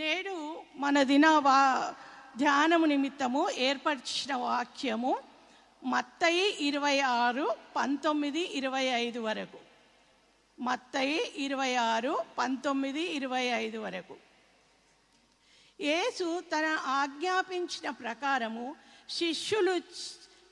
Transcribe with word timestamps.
నేడు 0.00 0.62
మన 0.76 1.02
దిన 1.02 1.26
వా 1.28 1.94
ధ్యానము 2.36 2.86
నిమిత్తము 2.86 3.50
ఏర్పరిచిన 3.50 4.34
వాక్యము 4.34 5.12
మత్తయి 5.84 6.46
ఇరవై 6.66 7.00
ఆరు 7.00 7.56
పంతొమ్మిది 7.76 8.42
ఇరవై 8.58 8.84
ఐదు 8.84 9.20
వరకు. 9.20 9.58
మత్తయి 10.60 11.20
ఇరవై 11.36 11.74
ఆరు 11.74 12.24
పంతొమ్మిది 12.38 13.02
ఇరవై 13.16 13.44
ఐదు 13.44 13.78
వరకు. 13.78 14.16
యేసు 15.80 16.40
తన 16.40 16.66
ఆజ్ఞాపించిన 16.86 17.90
ప్రకారము 17.90 18.76
శిష్యులు 19.08 19.76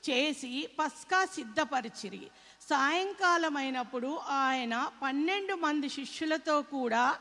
చేసి 0.09 0.69
పస్కా 0.79 1.25
సిద్ధపరిచిరి. 1.25 2.23
సాయంకాలమైనప్పుడు 2.69 4.17
ఆయన 4.17 4.91
పన్నెండు 5.01 5.53
మంది 5.53 5.89
శిష్యులతో 5.89 6.61
కూడా 6.61 7.19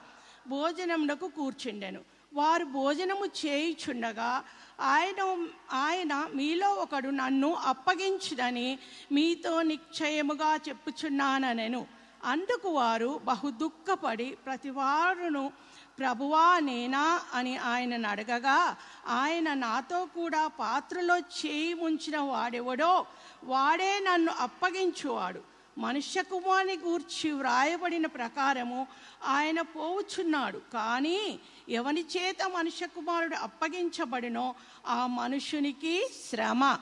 భోజనమునకు 0.48 1.28
కూర్చుండెను. 1.28 2.17
వారు 2.32 2.64
భోజనము 2.64 3.26
చేయుచుండగా 3.26 4.44
ఆయన 4.80 5.46
ఆయన 5.72 6.28
మీలో 6.34 6.74
ఒకడు 6.74 7.08
నన్ను 7.08 7.54
అప్పగించుడని 7.54 8.78
మీతో 9.12 9.62
నిశ్చయముగా 9.62 10.60
చెప్పుచున్నాననెను. 10.68 11.86
అందుకు 12.24 12.68
వారు 12.68 13.20
బహు 13.24 13.50
దుఃఖపడి 13.50 14.36
ప్రతివారును 14.46 15.52
ప్రభువా 15.98 16.58
నేనా? 16.58 17.20
అని 17.34 17.56
ఆయనను 17.56 18.08
అడగగా 18.08 18.76
ఆయన 19.08 19.54
నాతో 19.54 20.04
కూడా 20.04 20.46
పాత్రలో 20.46 21.18
చేయి 21.18 21.74
ముంచిన 21.74 22.18
వాడెవడో? 22.18 23.06
వాడే 23.44 23.98
నన్ను 23.98 24.32
అప్పగించువాడు. 24.32 25.57
మనుష్య 25.78 26.22
కుమారుని 26.22 26.76
గూర్చి 26.76 27.30
వ్రాయబడిన 27.30 28.06
ప్రకారము 28.06 28.86
ఆయన 29.26 29.60
పోవుచున్నాడు. 29.60 30.58
కానీ 30.58 31.38
ఎవని 31.68 32.00
చేత 32.00 32.36
మనుష్య 32.56 32.86
కుమారుడు 32.86 33.36
అప్పగించబడినో 33.36 34.54
ఆ 34.86 35.06
మనుషునికి 35.06 36.10
శ్రమ. 36.30 36.76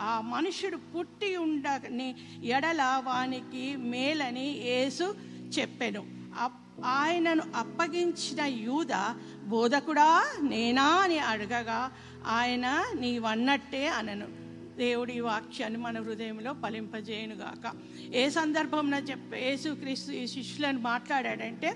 ఆ 0.00 0.20
మనుషుడు 0.20 0.76
పుట్టి 0.76 1.36
ఉండని 1.36 2.14
ఎడల 2.44 3.02
వానికి 3.04 3.76
మేలని 3.76 4.46
యేసు 4.46 5.16
చెప్పెను. 5.58 6.00
అప్- 6.40 6.84
ఆయనను 6.84 7.42
అప్పగించిన 7.56 8.44
యూద 8.44 9.14
బోధకుడా 9.44 10.24
నేనా 10.42 10.84
అని 10.84 11.18
అడగగా 11.18 11.92
ఆయన 12.26 12.84
నీవన్నట్టే 12.94 13.88
అనను. 13.88 14.41
దేవుడి 14.78 15.20
వాక్యాన్ని 15.20 15.78
మన 15.78 16.00
హృదయంలో 16.00 16.52
ఫలింపజేయునుగాక. 16.52 17.72
ఏ 18.14 18.28
సందర్భంలో 18.28 18.98
చెప్పే 18.98 19.50
యేసుక్రీస్తు 19.50 20.12
ఈ 20.12 20.26
శిష్యులను 20.26 20.80
మాట్లాడాడంటే 20.80 21.70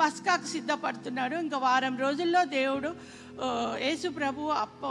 పస్కాకు 0.00 0.46
సిద్ధపడుతున్నాడు. 0.46 1.36
ఇంకా 1.36 1.58
వారం 1.58 1.98
రోజుల్లో 1.98 2.44
దేవుడు 2.44 2.90
యేసు 3.80 4.08
ప్రభు 4.08 4.50
అప్ప 4.64 4.82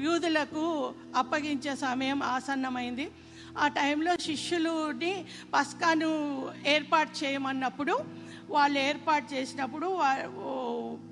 యూదులకు 0.00 0.94
అప్పగించే 1.16 1.76
సమయం 1.76 2.22
ఆసన్నమైంది. 2.22 3.10
ఆ 3.58 3.68
టైంలో 3.68 4.12
శిష్యులని 4.20 5.24
పస్కాను 5.54 6.10
ఏర్పాటు 6.66 7.24
చేయమన్నప్పుడు 7.24 8.21
వాళ్ళు 8.54 8.78
ఏర్పాటు 8.80 9.26
చేసినప్పుడు 9.34 9.88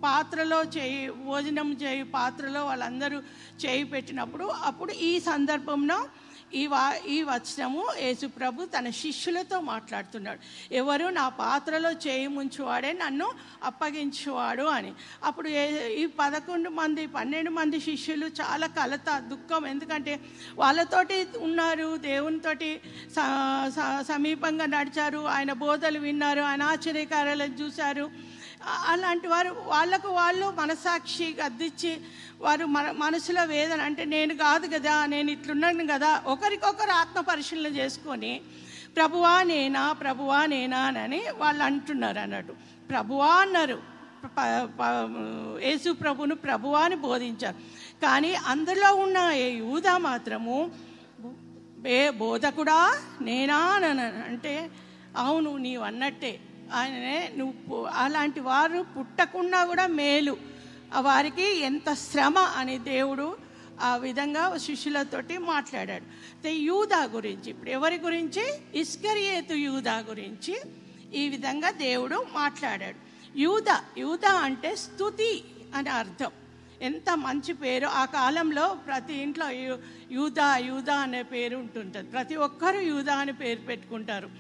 పాత్రలో 0.02 0.58
చేయి 0.76 1.00
భోజనం 1.20 1.68
చేయి 1.82 2.02
పాత్రలో 2.14 2.60
వాళ్ళందరూ 2.64 3.18
చేయి 3.64 3.84
పెట్టినప్పుడు 3.84 4.46
అప్పుడు 4.62 4.92
ఈ 5.02 5.12
సందర్భంలో 5.20 5.98
ఈ 6.54 6.66
వా 6.66 6.94
ఈ 7.08 7.22
వచనము 7.22 7.86
యేసుప్రభు 7.98 8.64
తన 8.64 8.90
శిష్యులతో 8.90 9.60
మాట్లాడుతున్నాడు. 9.60 10.38
ఎవరు 10.74 11.06
నా 11.06 11.28
పాత్రలో 11.28 11.92
చేయి 11.92 12.26
ముంచువాడే 12.26 12.92
నన్ను 12.92 13.30
అప్పగించువాడు 13.64 14.62
అని. 14.62 14.92
అప్పుడు 15.24 15.48
ఈ 15.86 16.06
పదకొండు 16.06 16.70
మంది 16.70 17.06
పన్నెండు 17.06 17.50
మంది 17.50 17.80
శిష్యులు 17.80 18.26
చాలా 18.26 18.66
కలత 18.66 19.18
దుఃఖం. 19.18 19.66
ఎందుకంటే 19.66 20.20
వాళ్ళతోటి 20.54 21.26
ఉన్నారు 21.40 21.96
దేవునితోటి 21.96 22.80
స- 23.10 23.68
స- 23.68 24.02
సమీపంగా 24.02 24.66
నడిచారు. 24.66 25.18
ఆయన 25.18 25.52
బోధలు 25.52 25.98
విన్నారు 25.98 26.40
ఆయన 26.40 26.62
ఆశ్చర్యకార్యాలను 26.62 27.54
చూశారు. 27.54 28.10
అలాంటి 28.66 29.28
వారు 29.28 29.56
వాళ్ళకు 29.66 30.08
వాళ్ళు 30.08 30.46
మనసాక్షి 30.50 31.36
గద్దిచ్చి 31.44 32.00
వారు 32.40 32.64
మన 32.64 32.90
మనసులో 32.90 33.44
వేదన 33.44 33.80
అంటే 33.80 34.04
నేను 34.04 34.34
కాదు 34.36 34.66
కదా 34.66 35.06
నేను 35.06 35.30
ఇట్లున్నాను 35.30 35.86
కదా 35.86 36.22
ఒకరికొకరు 36.26 36.90
ఆత్మ 36.90 37.20
పరిశీలన 37.20 37.66
చేసుకొని 37.66 38.40
ప్రభువా 38.94 39.42
నేనా 39.42 39.92
ప్రభువా 39.92 40.46
నేనా 40.46 40.78
అని 40.78 41.22
వాళ్ళు 41.36 41.62
అంటున్నారు 41.62 42.18
అన్నట్టు. 42.18 42.52
ప్రభువా 42.90 43.26
అన్నారు. 43.26 43.78
యేసు 45.62 45.92
ప్రభును 45.92 46.34
ప్రభువా 46.34 46.80
అని 46.80 46.96
బోధించారు. 46.96 47.56
కానీ 48.02 48.34
అందులో 48.34 48.94
ఉన్న 48.94 49.18
ఏ 49.18 49.50
యూదా 49.52 49.98
మాత్రము 49.98 50.70
ఏ 51.86 52.10
బోధకుడా 52.10 52.80
నేనా 53.20 53.56
అని 53.56 53.86
అంటే 54.02 54.70
అవును 55.16 55.56
నీవు 55.56 55.82
అన్నట్టే 55.82 56.40
ఆయననే 56.72 57.32
నువ్వు 57.36 57.84
అలాంటి 57.84 58.40
వారు 58.40 58.86
పుట్టకుండా 58.98 59.64
కూడా 59.64 59.86
మేలు. 59.86 60.36
వారికి 61.00 61.60
ఎంత 61.60 61.92
శ్రమ 61.92 62.38
అని 62.38 62.78
దేవుడు 62.78 63.36
ఆ 63.80 63.96
విధంగా 63.96 64.56
శిష్యులతోటి 64.56 65.38
మాట్లాడాడు. 65.38 66.04
అయితే 66.04 66.54
యూదా 66.54 67.04
గురించి 67.04 67.50
ఇప్పుడు 67.50 67.70
ఎవరి 67.70 67.98
గురించి? 67.98 68.52
ఇస్కరియేతు 68.74 69.54
యూదా 69.54 69.98
గురించి 69.98 70.60
ఈ 71.14 71.28
విధంగా 71.28 71.70
దేవుడు 71.70 72.26
మాట్లాడాడు. 72.34 73.10
యూదా 73.38 73.84
యూదా 73.98 74.32
అంటే 74.32 74.76
స్థుతి 74.76 75.44
అని 75.74 75.88
అర్థం. 75.88 76.30
ఎంత 76.82 77.16
మంచి 77.16 77.52
పేరు. 77.52 77.86
ఆ 77.86 78.04
కాలంలో 78.04 78.78
ప్రతి 78.86 79.14
ఇంట్లో 79.14 79.50
యూ- 79.50 79.76
యూదా 80.10 80.56
యూదా 80.56 80.96
అనే 80.96 81.22
పేరు 81.22 81.56
ఉంటుంటుంది. 81.56 82.10
ప్రతి 82.10 82.36
ఒక్కరూ 82.36 82.80
యూదా 82.80 83.14
అని 83.14 83.32
పేరు 83.32 83.60
పెట్టుకుంటారు. 83.60 84.30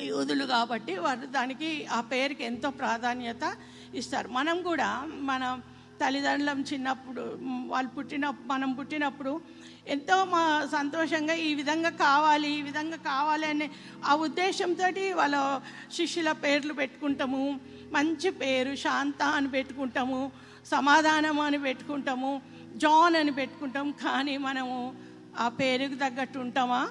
యూదులు 0.00 0.44
కాబట్టి 0.44 0.98
వారు 0.98 1.26
దానికి 1.26 1.86
ఆ 1.86 2.00
పేరుకి 2.00 2.44
ఎంతో 2.44 2.70
ప్రాధాన్యత 2.70 3.56
ఇస్తారు. 3.94 4.28
మనం 4.28 4.62
కూడా 4.62 5.08
మన 5.20 5.60
తల్లిదండ్రులం 6.06 6.64
చిన్నప్పుడు 6.72 7.38
వాళ్ళు 7.66 7.90
పుట్టిన 7.90 8.32
మనం 8.46 8.72
పుట్టినప్పుడు 8.72 9.40
ఎంతో 9.86 10.24
మా 10.24 10.68
సంతోషంగా 10.72 11.34
ఈ 11.34 11.54
విధంగా 11.54 11.90
కావాలి 11.90 12.58
ఈ 12.58 12.62
విధంగా 12.62 12.96
కావాలి 12.96 13.46
అనే 13.46 13.70
ఆ 14.04 14.14
ఉద్దేశంతో 14.14 14.84
వాళ్ళ 15.14 15.60
శిష్యుల 15.92 16.32
పేర్లు 16.32 16.72
పెట్టుకుంటాము. 16.72 17.60
మంచి 17.92 18.30
పేరు 18.30 18.74
శాంత 18.74 19.22
అని 19.22 19.50
పెట్టుకుంటాము. 19.50 20.32
సమాధానం 20.66 21.40
అని 21.40 21.58
పెట్టుకుంటాము. 21.58 22.42
జాన్ 22.76 23.16
అని 23.16 23.32
పెట్టుకుంటాం. 23.32 23.90
కానీ 23.90 24.36
మనము 24.36 24.94
ఆ 25.38 25.48
పేరుకు 25.48 25.94
తగ్గట్టు 25.94 26.38
ఉంటామా? 26.38 26.88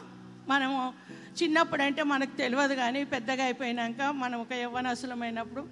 మనము 0.48 0.94
చిన్నప్పుడు 1.44 1.82
అంటే 1.82 2.04
మనకు 2.04 2.38
తెలియదు 2.38 2.74
కానీ 2.74 3.04
పెద్దగా 3.04 3.44
అయిపోయినాక 3.44 4.02
మనం 4.02 4.42
ఒక 4.42 4.54
యవ్వనసులమైనప్పుడు 4.54 5.68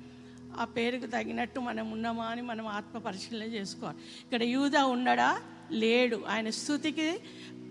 ఆ 0.59 0.63
పేరుకు 0.63 1.05
తగినట్టు 1.05 1.59
మనం 1.59 1.91
ఉన్నామా 1.91 2.25
అని 2.25 2.41
మనం 2.41 2.67
ఆత్మ 2.67 2.97
పరిశీలన 2.97 3.47
చేసుకోవాలి. 3.47 3.97
ఇక్కడ 3.97 4.43
యూదా 4.43 4.85
ఉండడా? 4.85 5.39
లేడు. 5.71 6.23
ఆయన 6.29 6.49
స్థుతికి 6.49 7.19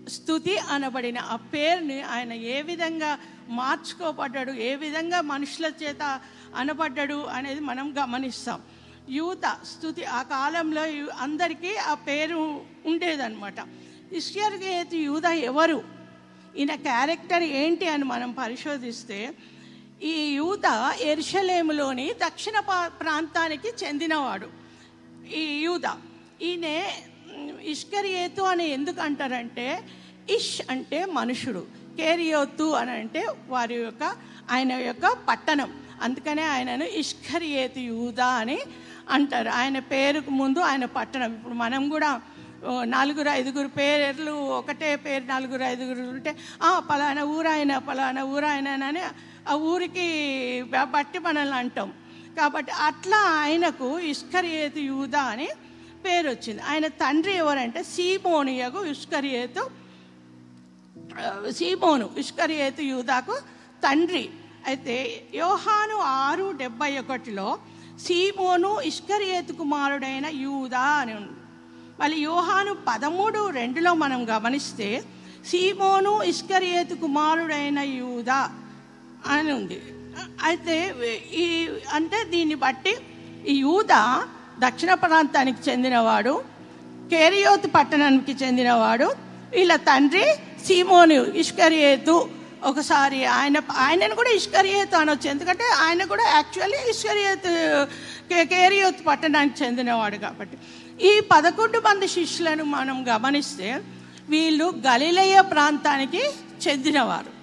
స్థుతి 0.07 0.57
అనబడిన 0.57 1.19
ఆ 1.19 1.35
పేరుని 1.35 2.01
ఆయన 2.01 2.33
ఏ 2.33 2.61
విధంగా 2.61 3.19
మార్చుకోబడ్డాడు 3.49 4.51
ఏ 4.51 4.75
విధంగా 4.75 5.21
మనుషుల 5.21 5.71
చేత 5.83 6.21
అనబడ్డాడు 6.55 7.25
అనేది 7.25 7.59
మనం 7.59 7.93
గమనిస్తాం. 8.03 8.61
యూత 9.09 9.57
స్థుతి 9.65 10.03
ఆ 10.03 10.21
కాలంలో 10.21 10.83
అందరికీ 11.19 11.75
ఆ 11.75 11.93
పేరు 11.93 12.61
ఉండేదన్నమాట. 12.85 13.55
ఇస్యర్గేతు 14.11 14.95
యూద 14.95 15.25
ఎవరు? 15.25 15.96
ఈయన 16.57 16.73
క్యారెక్టర్ 16.87 17.43
ఏంటి 17.61 17.87
అని 17.87 18.05
మనం 18.13 18.29
పరిశోధిస్తే 18.31 19.19
ఈ 20.03 20.13
యూద 20.39 20.67
ఎర్షలేములోని 21.01 22.07
దక్షిణ 22.25 22.57
ప్రాంతానికి 23.01 23.69
చెందినవాడు. 23.81 24.47
ఈ 25.41 25.43
యూద 25.65 25.87
ఈయనే 26.41 26.77
ఇష్కరియేతు 27.73 28.41
అని 28.41 28.65
ఎందుకు 28.69 29.01
అంటారంటే 29.01 29.67
ఇష్ 30.35 30.55
అంటే 30.69 30.99
మనుషుడు 31.19 31.61
కేరియోతు 31.97 32.67
అని 32.79 32.91
అంటే 32.91 33.21
వారి 33.47 33.75
యొక్క 33.75 34.03
ఆయన 34.51 34.71
యొక్క 34.71 35.05
పట్టణం. 35.29 35.69
అందుకనే 36.01 36.43
ఆయనను 36.55 36.85
ఇష్కరియేతు 37.01 37.79
యూదా 37.91 38.27
అని 38.41 38.57
అంటారు. 39.09 39.49
ఆయన 39.59 39.77
పేరుకు 39.93 40.31
ముందు 40.41 40.59
ఆయన 40.69 40.85
పట్టణం. 40.97 41.31
ఇప్పుడు 41.33 41.53
మనం 41.53 41.83
కూడా 41.89 42.11
నలుగురు 42.83 43.29
ఐదుగురు 43.29 43.67
పేర్లు 43.67 44.31
ఒకటే 44.31 44.95
పేరు 44.95 45.23
నలుగురు 45.23 45.63
ఐదుగురు 45.63 45.99
ఉంటే 45.99 46.35
"ఆ, 46.63 46.79
పలానా 46.79 47.23
ఊరాయన 47.23 47.77
పలానా 47.77 48.23
ఊరాయన 48.23 48.67
అని 48.83 49.01
ఆ 49.49 49.55
ఊరికి 49.55 50.07
బట్టి 50.85 51.19
మనల్ని 51.19 51.55
అంటాం. 51.55 51.93
కాబట్టి 52.37 52.71
అట్లా 52.71 53.17
ఆయనకు 53.17 53.99
ఇష్కరియేతు 53.99 54.79
యూదా 54.79 55.19
అని 55.19 55.47
పేరు 56.05 56.29
వచ్చింది 56.29 56.61
ఆయన 56.61 56.87
తండ్రి 56.87 57.33
ఎవరంటే 57.33 57.83
సీమోనియకు 57.83 58.85
ఇష్కరియేతు 58.85 59.63
సీమోను 61.51 62.09
ఇష్కరియేతు 62.17 62.81
యూదాకు 62.81 63.35
తండ్రి. 63.83 64.29
అయితే 64.65 64.95
యోహాను 65.35 65.97
ఆరు 65.97 66.51
డెబ్బై 66.51 66.97
ఒకటిలో 66.97 67.59
సీమోను 67.99 68.81
ఇష్కరియేతు 68.81 69.53
కుమారుడైన 69.53 70.25
యూదా 70.25 70.79
అని 70.79 71.13
ఉంది. 71.13 71.33
మళ్ళీ 71.99 72.17
యోహాను 72.17 72.75
పదమూడు 72.87 73.49
రెండులో 73.49 73.93
మనం 73.93 74.27
గమనిస్తే 74.29 75.03
సీమోను 75.45 76.23
ఇష్కరియేతు 76.23 76.95
కుమారుడైన 76.95 77.79
యూదా 77.79 78.49
అని 79.25 79.51
ఉంది. 79.51 79.81
అయితే 80.43 80.75
ఈ 81.33 81.69
అంటే 81.93 82.23
దీన్ని 82.23 82.55
బట్టి 82.55 82.93
ఈ 83.47 83.57
యూద 83.57 83.93
దక్షిణ 84.59 84.93
ప్రాంతానికి 84.93 85.69
చెందినవాడు 85.69 86.43
కేరియోతు 87.09 87.67
పట్టణానికి 87.67 88.31
చెందినవాడు 88.31 89.07
వీళ్ళ 89.51 89.75
తండ్రి 89.75 90.25
సీమోను 90.65 91.13
ఇష్కరియేతు 91.13 92.29
ఒకసారి 92.63 93.25
ఆయన 93.25 93.61
ఆయనను 93.77 94.15
కూడా 94.15 94.29
ఇష్కరియేతు 94.29 94.95
అనొచ్చు. 94.95 95.29
ఎందుకంటే 95.29 95.63
ఆయన 95.81 96.03
కూడా 96.03 96.23
యాక్చువల్లీ 96.23 96.77
ఇష్కరియేతు 96.89 97.51
కే- 98.29 98.43
కేరియోతు 98.43 99.03
పట్టణానికి 99.03 99.63
చెందినవాడు 99.63 100.17
కాబట్టి. 100.17 100.57
ఈ 101.01 101.19
పదకొండు 101.31 101.79
మంది 101.79 102.07
శిష్యులను 102.07 102.63
మనం 102.63 103.05
గమనిస్తే 103.15 103.81
వీళ్ళు 104.29 104.73
గలిలయ 104.87 105.41
ప్రాంతానికి 105.41 106.23
చెందినవారు. 106.67 107.37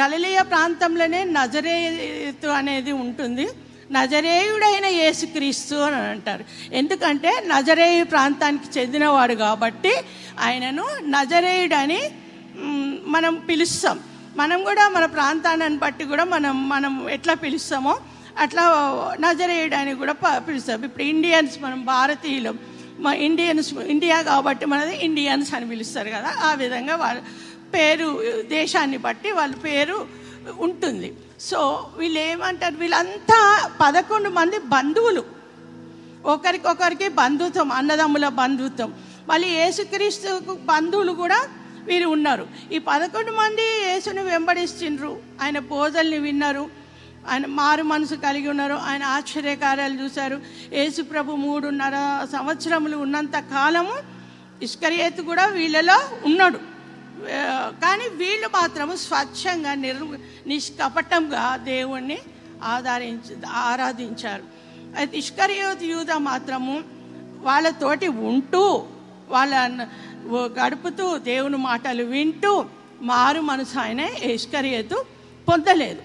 గలిలయ 0.00 0.42
ప్రాంతంలోనే 0.42 1.24
నజరేతు 1.24 2.48
అనేది 2.48 2.92
ఉంటుంది. 2.92 3.48
నజరేయుడైన 3.92 4.86
యేసుక్రీస్తు 4.86 5.74
అని 5.74 5.96
అంటారు. 5.96 6.44
ఎందుకంటే 6.72 7.42
నజరేయు 7.46 8.04
ప్రాంతానికి 8.04 8.80
చెందినవాడు 8.80 9.34
కాబట్టి 9.34 9.92
ఆయనను 10.40 10.84
నజరేయుడని 11.08 12.00
మనం 13.06 13.34
పిలుస్తాం. 13.34 14.00
మనం 14.36 14.64
కూడా 14.64 14.88
మన 14.88 15.04
ప్రాంతాన్ని 15.04 15.76
బట్టి 15.78 16.04
కూడా 16.04 16.24
మనం 16.24 16.68
మనం 16.68 17.10
ఎట్లా 17.10 17.34
పిలుస్తామో 17.34 17.98
అట్లా 18.38 18.62
నజరేయుడని 19.20 19.94
కూడా 19.94 20.12
ప- 20.12 20.48
పిలుస్తాం. 20.48 20.84
ఇప్పుడు 20.84 21.02
ఇండియన్స్ 21.02 21.62
మనం 21.62 21.84
భారతీయులం 21.84 22.58
మా 23.00 23.12
ఇండియన్స్ 23.14 23.74
ఇండియా 23.74 24.22
కాబట్టి 24.22 24.66
మనది 24.66 25.04
ఇండియన్స్ 25.04 25.54
అని 25.54 25.68
పిలుస్తారు 25.68 26.08
కదా. 26.08 26.34
ఆ 26.44 26.54
విధంగా 26.54 26.96
వాళ్ళ 26.96 27.20
పేరు 27.74 28.22
దేశాన్ని 28.48 28.96
బట్టి 28.96 29.30
వాళ్ళ 29.30 29.54
పేరు 29.54 30.06
ఉంటుంది. 30.58 31.14
సో 31.40 31.90
వీళ్ళు 31.96 32.18
ఏమంటారు 32.18 32.74
వీళ్ళంతా 32.74 33.70
పదకొండు 33.80 34.28
మంది 34.28 34.58
బంధువులు. 34.58 35.24
ఒకరికొకరికి 36.24 37.08
బంధుత్వం 37.08 37.72
అన్నదమ్ముల 37.72 38.28
బంధుత్వం. 38.28 38.94
మళ్ళీ 39.28 39.48
యేసుక్రీస్తు 39.48 40.40
బంధువులు 40.64 41.12
కూడా 41.12 41.40
వీరు 41.84 42.08
ఉన్నారు. 42.08 42.46
ఈ 42.72 42.78
పదకొండు 42.78 43.32
మంది 43.32 43.62
యేసుని 43.62 44.22
వెంబడిస్తుండ్రు. 44.22 45.18
ఆయన 45.42 45.58
బోధల్ని 45.58 46.18
విన్నారు. 46.18 46.79
ఆయన 47.28 47.46
మారు 47.58 47.82
మనసు 47.92 48.14
కలిగి 48.26 48.48
ఉన్నారు. 48.52 48.76
ఆయన 48.88 49.04
ఆశ్చర్యకార్యాలు 49.16 49.96
చూశారు. 50.02 50.36
యేసు 50.78 51.00
ప్రభు 51.12 51.38
మూడున్నర 51.44 51.96
సంవత్సరములు 52.34 52.96
ఉన్నంత 53.04 53.36
కాలము 53.54 53.94
ఇష్కరియేతు 54.66 55.22
కూడా 55.30 55.44
వీళ్ళలో 55.58 55.98
ఉన్నాడు. 56.28 56.58
కానీ 57.84 58.06
వీళ్ళు 58.22 58.48
మాత్రము 58.58 58.94
స్వచ్ఛంగా 59.06 59.72
నిర్ 59.84 60.04
నిష్కపటంగా 60.50 61.44
దేవుణ్ణి 61.72 62.18
ఆధారించ 62.74 63.36
ఆరాధించారు. 63.70 64.44
అయితే 64.98 65.14
ఇష్కరియోత్ 65.22 65.84
యూద 65.92 66.12
మాత్రము 66.30 66.74
వాళ్ళతోటి 67.46 68.08
ఉంటూ 68.30 68.62
వాళ్ళ 69.34 69.54
గడుపుతూ 70.60 71.06
దేవుని 71.30 71.58
మాటలు 71.68 72.04
వింటూ 72.14 72.52
మారు 73.10 73.40
మనసు 73.40 73.76
ఆయన 73.78 74.02
ఇష్కరియోతు 74.36 74.96
పొందలేదు. 75.48 76.02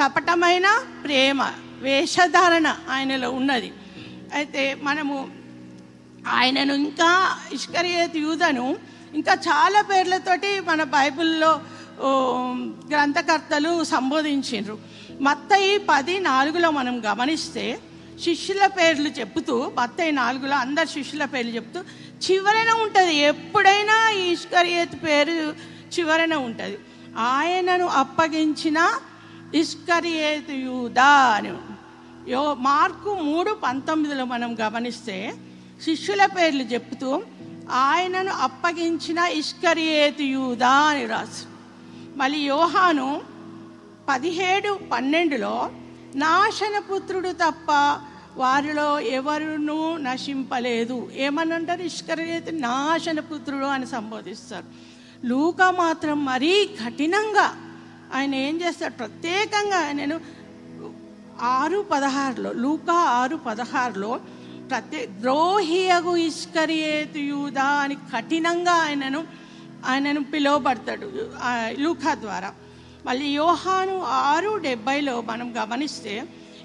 కపటమైన 0.00 0.68
ప్రేమ 1.04 1.40
వేషధారణ 1.82 2.68
ఆయనలో 2.90 3.28
ఉన్నది. 3.30 3.70
అయితే 4.34 4.62
మనము 4.82 5.16
ఆయనను 6.28 6.74
ఇంకా 6.74 7.10
ఇష్కరియత్ 7.52 8.16
యూదను 8.16 8.66
ఇంకా 9.14 9.34
చాలా 9.48 9.80
పేర్లతోటి 9.90 10.50
మన 10.60 10.82
బైబిల్లో 10.96 11.52
గ్రంథకర్తలు 12.90 13.72
సంబోధించారు 13.84 14.74
మత్తయి 15.26 15.72
పది 15.90 16.14
నాలుగులో 16.28 16.68
మనం 16.70 16.94
గమనిస్తే 17.06 17.64
శిష్యుల 18.24 18.64
పేర్లు 18.78 19.10
చెప్తూ 19.18 19.56
మత్తయి 19.78 20.12
నాలుగులో 20.12 20.56
అందరు 20.56 20.88
శిష్యుల 20.94 21.24
పేర్లు 21.24 21.52
చెప్తూ 21.58 21.80
చివరన 22.24 22.70
ఉంటుంది. 22.84 23.14
ఎప్పుడైనా 23.30 23.96
ఈశ్వరియత్ 24.24 24.96
పేరు 25.04 25.36
చివరన 25.94 26.34
ఉంటుంది. 26.48 26.78
ఆయనను 27.32 27.86
అప్పగించిన 28.02 28.78
ఇష్కరియేతు 29.54 30.52
యూదా 30.52 31.06
అని. 31.06 31.54
యో 32.28 32.54
మార్కు 32.54 33.14
మూడు 33.14 33.50
పంతొమ్మిదిలో 33.50 34.24
మనం 34.24 34.56
గమనిస్తే 34.60 35.34
శిష్యుల 35.84 36.26
పేర్లు 36.26 36.62
చెప్తూ 36.62 37.22
ఆయనను 37.70 38.32
అప్పగించిన 38.32 39.18
ఇష్కరియేతు 39.18 40.22
యూదా 40.22 40.68
అని 40.68 41.06
రాసు. 41.06 41.44
మళ్ళీ 42.16 42.38
యోహాను 42.38 43.20
పదిహేడు 44.08 44.78
పన్నెండులో 44.92 45.70
నాశనపుత్రుడు 46.14 47.28
తప్ప 47.28 47.66
వారిలో 48.36 49.00
ఎవరునూ 49.00 49.96
నశింపలేదు. 49.96 51.10
ఏమనంటారు? 51.14 51.82
ఇష్కరియేతు 51.82 52.50
నాశనపుత్రుడు 52.50 53.64
అని 53.64 53.86
సంబోధిస్తారు. 53.86 54.64
లూక 55.26 55.62
మాత్రం 55.62 56.24
మరీ 56.24 56.70
కఠినంగా 56.84 57.59
ఆయన 58.14 58.34
ఏం 58.34 58.60
చేస్తాడు? 58.60 58.94
ప్రత్యేకంగా 58.94 59.78
ఆయనను 59.86 60.20
ఆరు 61.40 61.78
పదహారులో 61.92 62.52
లూకా 62.52 62.98
ఆరు 63.20 63.36
పదహారులో 63.36 64.20
ప్రత్యే 64.70 65.06
ద్రోహియగు 65.06 66.16
ఇష్కరియేతు 66.16 67.18
యూదా 67.18 67.68
అని 67.82 67.94
కఠినంగా 67.94 68.72
ఆయనను 68.72 69.24
ఆయనను 69.86 70.24
పిలువబడతాడు 70.24 71.06
లూకా 71.78 72.14
ద్వారా. 72.14 72.50
మళ్ళీ 73.06 73.26
యోహాను 73.26 74.02
ఆరు 74.04 74.56
డెబ్బైలో 74.56 75.20
మనం 75.20 75.46
గమనిస్తే 75.62 76.14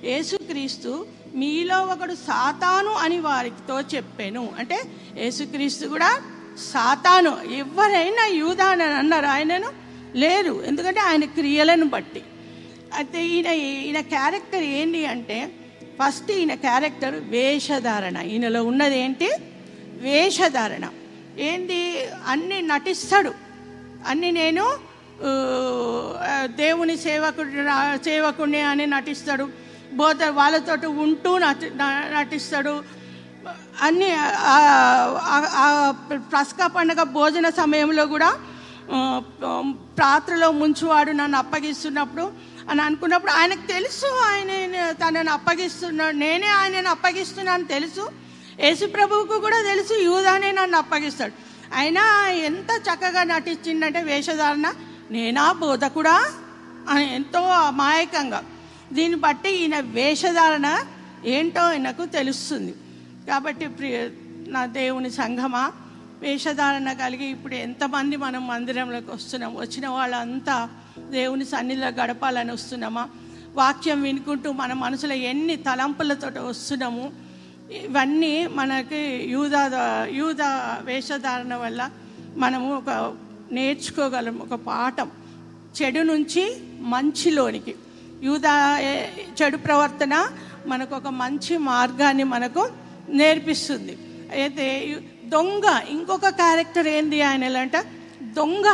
యేసుక్రీస్తు 0.04 1.06
మీలో 1.36 1.78
ఒకడు 1.84 2.14
సాతాను 2.14 2.92
అని 2.92 3.20
వారితో 3.20 3.82
చెప్పాను. 3.82 4.44
అంటే 4.60 4.78
యేసుక్రీస్తు 5.18 5.86
కూడా 5.88 6.12
సాతాను. 6.74 7.34
ఎవరైనా 7.56 8.26
యూదా 8.26 8.66
అని 8.66 8.84
అన్నారు 8.84 9.26
ఆయనను 9.26 9.85
లేరు. 10.16 10.64
ఎందుకంటే 10.68 11.00
ఆయన 11.00 11.26
క్రియలను 11.26 11.86
బట్టి. 11.86 12.24
అయితే 12.96 13.26
ఈయన 13.26 13.46
ఈయన 13.48 14.02
క్యారెక్టర్ 14.02 14.64
ఏంటి 14.64 15.06
అంటే 15.06 15.52
ఫస్ట్ 16.04 16.32
ఈయన 16.32 16.54
క్యారెక్టర్ 16.54 17.16
వేషధారణ. 17.16 18.18
ఈయనలో 18.18 18.64
ఉన్నది 18.64 19.00
ఏంటి? 19.00 19.30
వేషధారణ. 20.02 20.90
ఏంటి 21.40 22.08
అన్ని 22.28 22.62
నటిస్తాడు. 22.62 23.34
అన్ని 24.08 24.32
నేను 24.32 24.78
దేవుని 26.46 26.98
సేవకుడు 26.98 27.50
సేవకుడిని 28.04 28.62
అని 28.62 28.86
నటిస్తాడు. 28.86 29.50
బోధ 29.94 30.24
వాళ్ళతో 30.24 30.90
ఉంటూ 30.90 31.38
నటి 31.38 31.72
నటిస్తాడు. 32.18 32.84
అన్ని 33.82 34.12
ఆ, 34.18 35.94
పండుగ 36.68 37.04
భోజన 37.04 37.50
సమయంలో 37.50 38.06
కూడా 38.06 38.36
పాత్రలో 40.00 40.52
ముంచువాడు 40.52 41.12
నన్ను 41.12 41.38
అప్పగిస్తున్నప్పుడు 41.38 42.32
అని 42.70 42.82
అనుకున్నప్పుడు 42.82 43.32
ఆయనకు 43.32 43.68
తెలుసు 43.68 44.06
ఆయన 44.06 44.92
తనను 44.92 45.32
అప్పగిస్తున్నాడు 45.32 46.16
నేనే 46.16 46.48
ఆయనను 46.48 46.90
అప్పగిస్తున్నాను 46.90 47.64
తెలుసు. 47.64 48.10
యేసు 48.60 48.86
ప్రభువుకు 48.86 49.40
కూడా 49.40 49.62
తెలుసు 49.62 49.94
యూదానే 49.94 50.52
నన్ను 50.52 50.78
అప్పగిస్తాడు. 50.78 51.32
అయినా 51.76 52.30
ఎంత 52.32 52.82
చక్కగా 52.82 53.24
నటించిందంటే 53.24 54.02
వేషధారణ 54.02 54.74
నేనా 55.12 55.52
బోధకుడా? 55.52 56.26
అని 56.90 57.16
ఎంతో 57.16 57.42
అమాయకంగా. 57.42 58.44
దీన్ని 58.94 59.18
బట్టి 59.20 59.50
ఈయన 59.50 59.80
వేషధారణ 59.80 60.86
ఏంటో 61.26 61.62
ఆయనకు 61.62 62.06
తెలుస్తుంది. 62.06 62.76
కాబట్టి 63.30 63.68
ప్రియ 63.68 64.10
నా 64.48 64.66
దేవుని 64.66 65.12
సంఘమా 65.12 65.72
వేషధారణ 66.22 66.94
కలిగి 66.94 67.26
ఇప్పుడు 67.26 67.56
ఎంతమంది 67.56 68.18
మనం 68.18 68.48
మందిరంలోకి 68.48 69.12
వస్తున్నాం? 69.12 69.56
వచ్చిన 69.56 69.88
వాళ్ళంతా 69.88 70.70
దేవుని 71.10 71.46
సన్నిధిలో 71.46 71.88
గడపాలని 71.88 72.52
వస్తున్నామా? 72.52 73.10
వాక్యం 73.56 74.02
వినుకుంటూ 74.02 74.52
మన 74.52 74.74
మనసులో 74.74 75.14
ఎన్ని 75.14 75.56
తలంపులతో 75.56 76.44
వస్తున్నాము? 76.44 77.12
ఇవన్నీ 77.72 78.48
మనకి 78.48 79.26
యూదా 79.28 80.06
యూదా 80.06 80.80
వేషధారణ 80.84 81.56
వల్ల 81.56 81.90
మనము 82.38 82.76
ఒక 82.76 83.16
నేర్చుకోగలం 83.52 84.40
ఒక 84.40 84.54
పాఠం. 84.56 85.12
చెడు 85.82 86.00
నుంచి 86.00 86.58
మంచిలోనికి. 86.80 87.76
యూదా 88.24 88.80
చెడు 89.42 89.58
ప్రవర్తన 89.58 90.28
మనకు 90.68 90.96
ఒక 90.96 91.08
మంచి 91.08 91.58
మార్గాన్ని 91.58 92.24
మనకు 92.24 92.70
నేర్పిస్తుంది. 93.10 93.98
అయితే 94.32 94.98
దొంగ. 95.34 95.66
ఇంకొక 95.90 96.30
క్యారెక్టర్ 96.30 96.88
ఏంది 96.88 97.22
ఆయన 97.22 97.58
అంటే 97.58 97.82
దొంగ. 98.22 98.68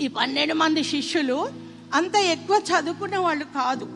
ఈ 0.00 0.06
పన్నెండు 0.08 0.54
మంది 0.54 0.84
శిష్యులు 0.84 1.48
అంత 1.94 2.16
ఎక్కువ 2.16 2.56
చదువుకున్న 2.70 3.16
వాళ్ళు 3.18 3.44
కాదు. 3.44 3.86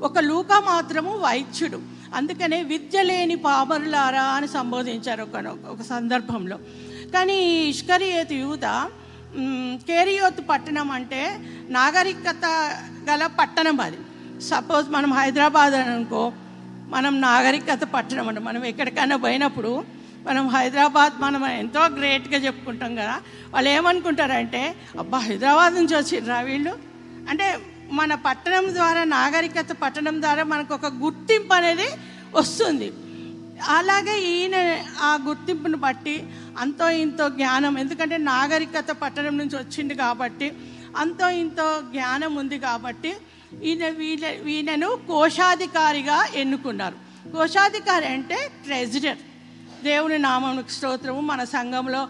ఒక 0.00 0.18
లూకా 0.18 0.60
మాత్రము 0.60 1.10
వైద్యుడు. 1.16 1.78
అందుకనే 2.14 2.62
విద్య 2.62 3.02
లేని 3.02 3.36
పామరులారా 3.36 4.22
అని 4.22 4.48
సంబోధించారు 4.48 5.22
ఒక 5.22 5.36
ఒక 5.46 5.82
సందర్భంలో. 5.82 6.58
కానీ 7.14 7.36
ఇష్కరియోత్ 7.72 8.32
యూత 8.32 8.90
కేరియోత్ 9.88 10.40
పట్టణం 10.50 10.90
అంటే 10.90 11.38
నాగరికత 11.68 12.44
గల 13.10 13.26
పట్టణం 13.40 13.80
అది. 13.80 13.98
సపోజ్ 14.40 14.90
మనం 14.90 15.12
హైదరాబాద్ 15.12 15.74
అని 15.74 15.90
అనుకో 15.90 16.32
మనం 16.88 17.20
నాగరికత 17.20 17.84
పట్టణం 17.94 18.28
అంటే 18.28 18.40
మనం 18.40 18.64
ఎక్కడికైనా 18.64 19.16
పోయినప్పుడు 19.16 19.84
మనం 20.26 20.44
హైదరాబాద్ 20.56 21.14
మనం 21.24 21.42
ఎంతో 21.62 21.82
గ్రేట్గా 21.98 22.38
చెప్పుకుంటాం 22.46 22.92
కదా 23.00 23.16
వాళ్ళు 23.54 23.70
ఏమనుకుంటారంటే 23.76 24.62
అబ్బా 24.98 25.18
హైదరాబాద్ 25.28 25.74
నుంచి 25.78 25.94
వచ్చిండ్రా 25.96 26.38
వీళ్ళు? 26.50 26.74
అంటే 27.30 27.46
మన 27.98 28.14
పట్టణం 28.26 28.64
ద్వారా 28.78 29.02
నాగరికత 29.16 29.72
పట్టణం 29.82 30.16
ద్వారా 30.22 30.44
మనకు 30.52 30.72
ఒక 30.74 30.86
గుర్తింపు 31.02 31.54
అనేది 31.58 31.88
వస్తుంది. 32.38 32.88
అలాగే 33.78 34.14
ఈయన 34.30 34.56
ఆ 35.08 35.10
గుర్తింపును 35.26 35.78
బట్టి 35.84 36.16
అంతో 36.62 36.86
ఇంతో 37.04 37.24
జ్ఞానం 37.38 37.74
ఎందుకంటే 37.82 38.16
నాగరికత 38.32 38.90
పట్టణం 39.02 39.34
నుంచి 39.40 39.56
వచ్చింది 39.56 39.94
కాబట్టి 39.94 40.48
అంతో 41.02 41.26
ఇంతో 41.42 41.66
జ్ఞానం 41.94 42.32
ఉంది 42.42 42.58
కాబట్టి 42.66 43.12
ఈయన 43.68 43.88
వీళ్ళ 44.00 44.24
ఈయనను 44.54 44.88
కోశాధికారిగా 45.08 46.18
ఎన్నుకున్నారు. 46.42 46.96
కోశాధికారి 47.34 48.06
అంటే 48.16 48.38
ట్రెజరర్. 48.64 49.22
దేవుని 49.90 50.18
నామానికి 50.18 50.72
స్తోత్రము. 50.72 51.20
మన 51.30 51.40
సంఘంలో 51.56 52.02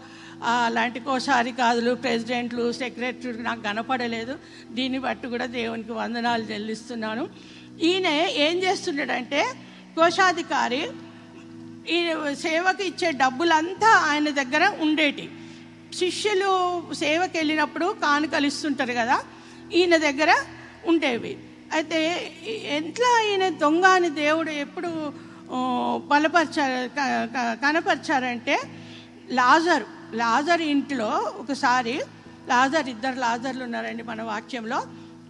అలాంటి 0.45 0.77
అలాంటి 0.77 1.01
కోశాధికారులు 1.01 1.93
ప్రెసిడెంట్లు 1.95 2.65
సెక్రటరీలు 2.73 3.43
నాకు 3.49 3.63
కనపడలేదు. 3.63 4.35
దీన్ని 4.71 4.99
బట్టి 4.99 5.27
కూడా 5.29 5.47
దేవునికి 5.59 5.93
వందనాలు 5.93 6.45
చెల్లిస్తున్నాను. 6.51 7.25
ఈయన 7.83 8.09
ఏం 8.47 8.57
చేస్తున్నాడంటే 8.65 9.41
కోశాధికారి 9.97 10.83
ఈ 11.95 11.99
సేవకు 12.43 12.83
ఇచ్చే 12.83 13.09
డబ్బులంతా 13.23 13.91
ఆయన 14.11 14.29
దగ్గర 14.41 14.65
ఉండేటి. 14.81 15.27
శిష్యులు 15.99 16.51
సేవకి 16.95 17.37
వెళ్ళినప్పుడు 17.39 17.87
కానుకలు 18.03 18.47
ఇస్తుంటారు 18.47 18.95
కదా 19.01 19.17
ఈయన 19.75 19.97
దగ్గర 20.09 20.31
ఉండేవి. 20.87 21.33
అయితే 21.73 22.01
ఎట్లా 22.79 23.11
ఈయన 23.29 23.47
దొంగ 23.63 23.85
అని 23.99 24.11
దేవుడు 24.23 24.51
ఎప్పుడు 24.65 24.91
బలపరిచారు 26.11 26.89
కనపరిచారంటే 27.65 28.57
లాజరు. 29.31 29.87
లాజర్ 30.17 30.63
ఇంట్లో 30.75 31.11
ఒకసారి 31.43 31.95
లాజర్ 32.49 32.89
ఇద్దరు 32.89 33.19
లాజర్లు 33.21 33.63
ఉన్నారండి 33.65 34.03
మన 34.03 34.23
వాక్యంలో. 34.23 34.79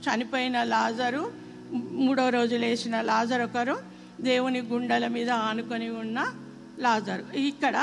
చనిపోయిన 0.04 0.62
లాజరు 0.62 1.22
మూడో 2.06 2.28
రోజు 2.28 2.56
లేచిన 2.56 2.96
లాజర్ 3.00 3.42
ఒకరు 3.42 3.76
దేవుని 4.20 4.60
గుండెల 4.60 5.06
మీద 5.06 5.30
ఆనుకొని 5.30 5.88
ఉన్న 6.02 6.18
లాజరు. 6.78 7.24
ఇక్కడ 7.36 7.76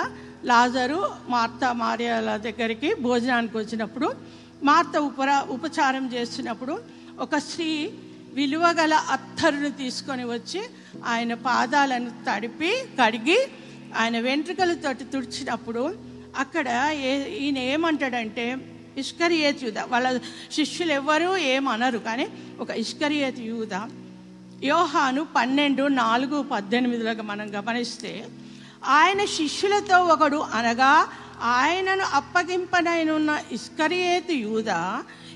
లాజరు 0.45 0.99
మార్త 1.29 1.63
మార్యాల 1.73 2.37
దగ్గరికి 2.37 2.95
భోజనానికి 3.01 3.57
వచ్చినప్పుడు 3.57 4.07
మార్త 4.63 4.97
ఉపరా 4.97 5.37
ఉపచారం 5.49 6.05
చేస్తున్నప్పుడు 6.13 6.73
ఒక 7.19 7.35
స్త్రీ 7.37 7.69
విలువగల 8.33 8.93
అత్తరును 8.93 9.71
తీసుకొని 9.71 10.23
వచ్చి 10.25 10.61
ఆయన 11.11 11.33
పాదాలను 11.47 12.11
తడిపి 12.27 12.71
కడిగి 12.99 13.39
ఆయన 14.01 14.19
వెంట్రుకలతోటి 14.19 15.05
తుడిచినప్పుడు 15.05 15.83
అక్కడ 16.43 16.67
ఏ 17.09 17.11
ఈయన 17.39 17.57
ఏమంటాడంటే 17.73 18.45
ఇష్కరియేత్ 18.97 19.63
యూద. 19.63 19.79
వాళ్ళ 19.91 20.07
శిష్యులు 20.51 20.91
ఎవ్వరూ 20.91 21.37
ఏమనరు 21.53 21.99
కానీ 21.99 22.25
ఒక 22.59 22.69
ఇష్కరియేత్ 22.83 23.41
యూద 23.49 23.73
యోహాను 24.63 25.21
పన్నెండు 25.35 25.87
నాలుగు 26.01 26.37
పద్దెనిమిదిలో 26.51 27.23
మనం 27.23 27.47
గమనిస్తే 27.55 28.13
ఆయన 28.97 29.21
శిష్యులతో 29.37 29.97
ఒకడు 30.13 30.39
అనగా 30.57 30.93
ఆయనను 31.57 32.05
అప్పగింపనైనున్న 32.13 33.31
ఇస్కరియేతు 33.51 34.33
యూద 34.45 34.71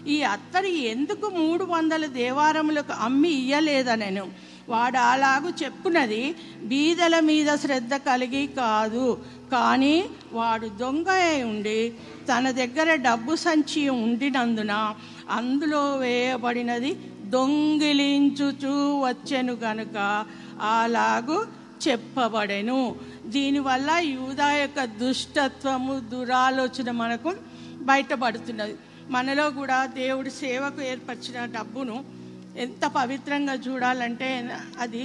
ఈ 0.08 0.18
అత్తడి 0.34 0.72
ఎందుకు 0.94 1.28
మూడు 1.40 1.64
వందల 1.66 2.06
దేవారములకు 2.18 2.94
అమ్మి 3.08 3.30
ఇయ్యలేదనెను? 3.30 4.26
వాడు 4.70 4.98
అలాగూ 4.98 5.50
చెప్పున్నది 5.50 6.36
బీదల 6.64 7.20
మీద 7.20 7.56
శ్రద్ధ 7.56 7.94
కలిగి 7.94 8.48
కాదు. 8.48 9.18
కానీ 9.52 10.06
వాడు 10.32 10.68
దొంగ 10.68 11.10
అయి 11.10 11.44
ఉండి 11.44 11.94
తన 12.30 12.52
దగ్గర 12.52 12.96
డబ్బు 12.96 13.36
సంచి 13.36 13.90
ఉండినందున 13.90 14.96
అందులో 15.30 15.96
వేయబడినది 15.96 16.92
దొంగిలించుచూ 17.26 18.74
వచ్చెను 19.00 19.54
గనుక 19.54 20.26
అలాగు 20.62 21.46
చెప్పబడెను. 21.88 22.96
దీనివల్ల 23.26 23.90
యూదా 23.92 24.52
యొక్క 24.52 24.84
దుష్టత్వము 24.84 26.00
దురాలోచన 26.00 26.92
మనకు 26.92 27.34
బయటపడుతున్నది. 27.82 28.76
మనలో 29.10 29.50
కూడా 29.50 29.86
దేవుడి 29.86 30.30
సేవకు 30.30 30.82
ఏర్పరిచిన 30.82 31.46
డబ్బును 31.46 32.17
ఎంత 32.58 32.86
పవిత్రంగా 32.86 33.54
చూడాలంటే 33.54 34.50
అది 34.80 35.04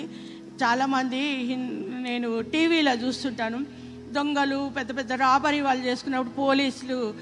చాలామంది 0.63 1.21
నేను 2.03 2.41
టీవీలో 2.41 2.93
చూస్తుంటాను. 2.95 3.67
దొంగలు 4.13 4.73
పెద్ద 4.77 4.97
పెద్ద 4.97 5.13
రాబరీ 5.13 5.61
వాళ్ళు 5.61 5.85
చేసుకున్నప్పుడు 5.85 6.35
పోలీసులు 6.35 7.15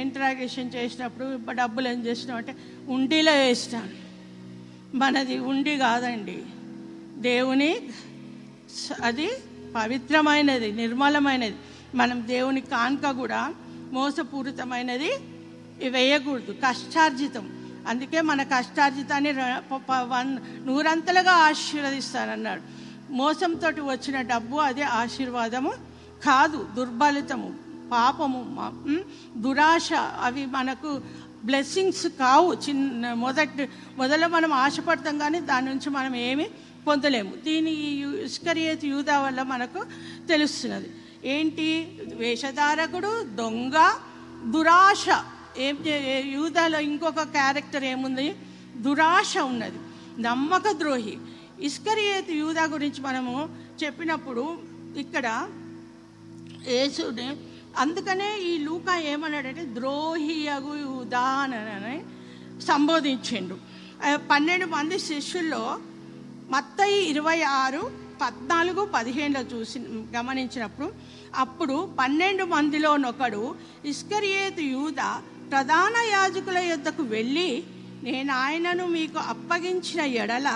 ఇంటరాగేషన్ 0.00 0.70
చేసినప్పుడు 0.74 1.52
డబ్బులు 1.52 1.88
ఏం 1.88 2.06
చేసినాం 2.06 2.36
అంటే 2.36 2.54
ఉండిలో 2.88 3.32
వేసినాను. 3.32 3.90
మనది 4.96 5.38
ఉండి 5.38 5.76
కాదండి. 5.76 6.38
దేవుని 7.22 7.70
అది 9.02 9.28
పవిత్రమైనది 9.76 10.72
నిర్మలమైనది. 10.72 11.56
మనం 11.94 12.24
దేవుని 12.26 12.60
కానుక 12.60 13.10
కూడా 13.10 13.54
మోసపూరితమైనది 13.92 15.10
వేయకూడదు 15.88 16.52
కష్టార్జితం. 16.64 17.46
అందుకే 17.86 18.20
మన 18.20 18.42
కష్టార్జితాన్ని 18.42 19.32
వన్ 20.00 20.66
నూరంతలుగా 20.66 21.32
ఆశీర్వదిస్తానన్నాడు. 21.32 22.62
మోసంతో 23.12 23.68
వచ్చిన 23.84 24.20
డబ్బు 24.20 24.56
అదే 24.56 24.82
ఆశీర్వాదము 24.82 25.72
కాదు 26.24 26.68
దుర్బలితము 26.76 27.54
పాపము 27.92 28.44
దురాశ. 29.36 29.92
అవి 30.22 30.46
మనకు 30.46 31.00
బ్లెస్సింగ్స్ 31.44 32.06
కావు. 32.06 32.54
చిన్న 32.54 33.12
మొదటి 33.12 33.68
మొదలు 33.96 34.26
మనం 34.26 34.52
ఆశపడతాం 34.52 35.18
కానీ 35.18 35.40
దాని 35.40 35.66
నుంచి 35.66 35.90
మనం 35.90 36.16
ఏమి 36.16 36.50
పొందలేము. 36.86 37.32
దీని 37.44 37.70
ఈ 37.70 37.98
యు- 37.98 38.26
యూదా 38.84 39.18
వల్ల 39.18 39.42
మనకు 39.42 39.84
తెలుస్తున్నది. 40.28 40.90
ఏంటి? 41.24 41.98
వేషధారకుడు 42.14 43.24
దొంగ 43.24 43.94
దురాశ. 44.52 45.06
ఏం 45.58 45.76
చే- 45.86 46.26
యూదాలో 46.26 46.80
ఇంకొక 46.80 47.22
క్యారెక్టర్ 47.22 47.84
ఏముంది? 47.84 48.36
దురాశ 48.76 49.38
ఉన్నది. 49.38 49.78
నమ్మక 50.22 50.70
ద్రోహి 50.70 51.16
ఇస్కరియేతు 51.60 52.32
యూదా 52.32 52.64
గురించి 52.64 53.00
మనము 53.00 53.48
చెప్పినప్పుడు 53.84 54.58
ఇక్కడ 54.96 55.48
యేసుని 56.68 57.36
అందుకనే 57.76 58.38
ఈ 58.38 58.58
లూకా 58.58 58.98
ఏమన్నాడంటే 58.98 59.64
ద్రోహియగు 59.64 60.76
యూదానని 60.76 61.96
సంబోధించిండు. 62.60 63.56
పన్నెండు 64.30 64.66
మంది 64.66 64.98
శిష్యుల్లో 64.98 65.78
మత్తయి 66.50 67.10
ఇరవై 67.10 67.42
ఆరు 67.42 67.90
పద్నాలుగు 68.22 68.90
పదిహేనులో 68.94 69.40
చూసి 69.40 69.78
గమనించినప్పుడు 70.16 70.92
అప్పుడు 71.34 71.96
పన్నెండు 72.00 72.44
మందిలోనొకడు 72.44 73.54
ఇస్కరియేతు 73.84 74.60
యూద 74.60 75.00
ప్రధాన 75.50 75.94
యాజకుల 76.10 76.58
యొద్దకు 76.70 77.02
వెళ్ళి 77.14 77.50
నేను 78.02 78.32
ఆయనను 78.44 78.84
మీకు 78.96 79.18
అప్పగించిన 79.32 80.00
ఎడల 80.22 80.48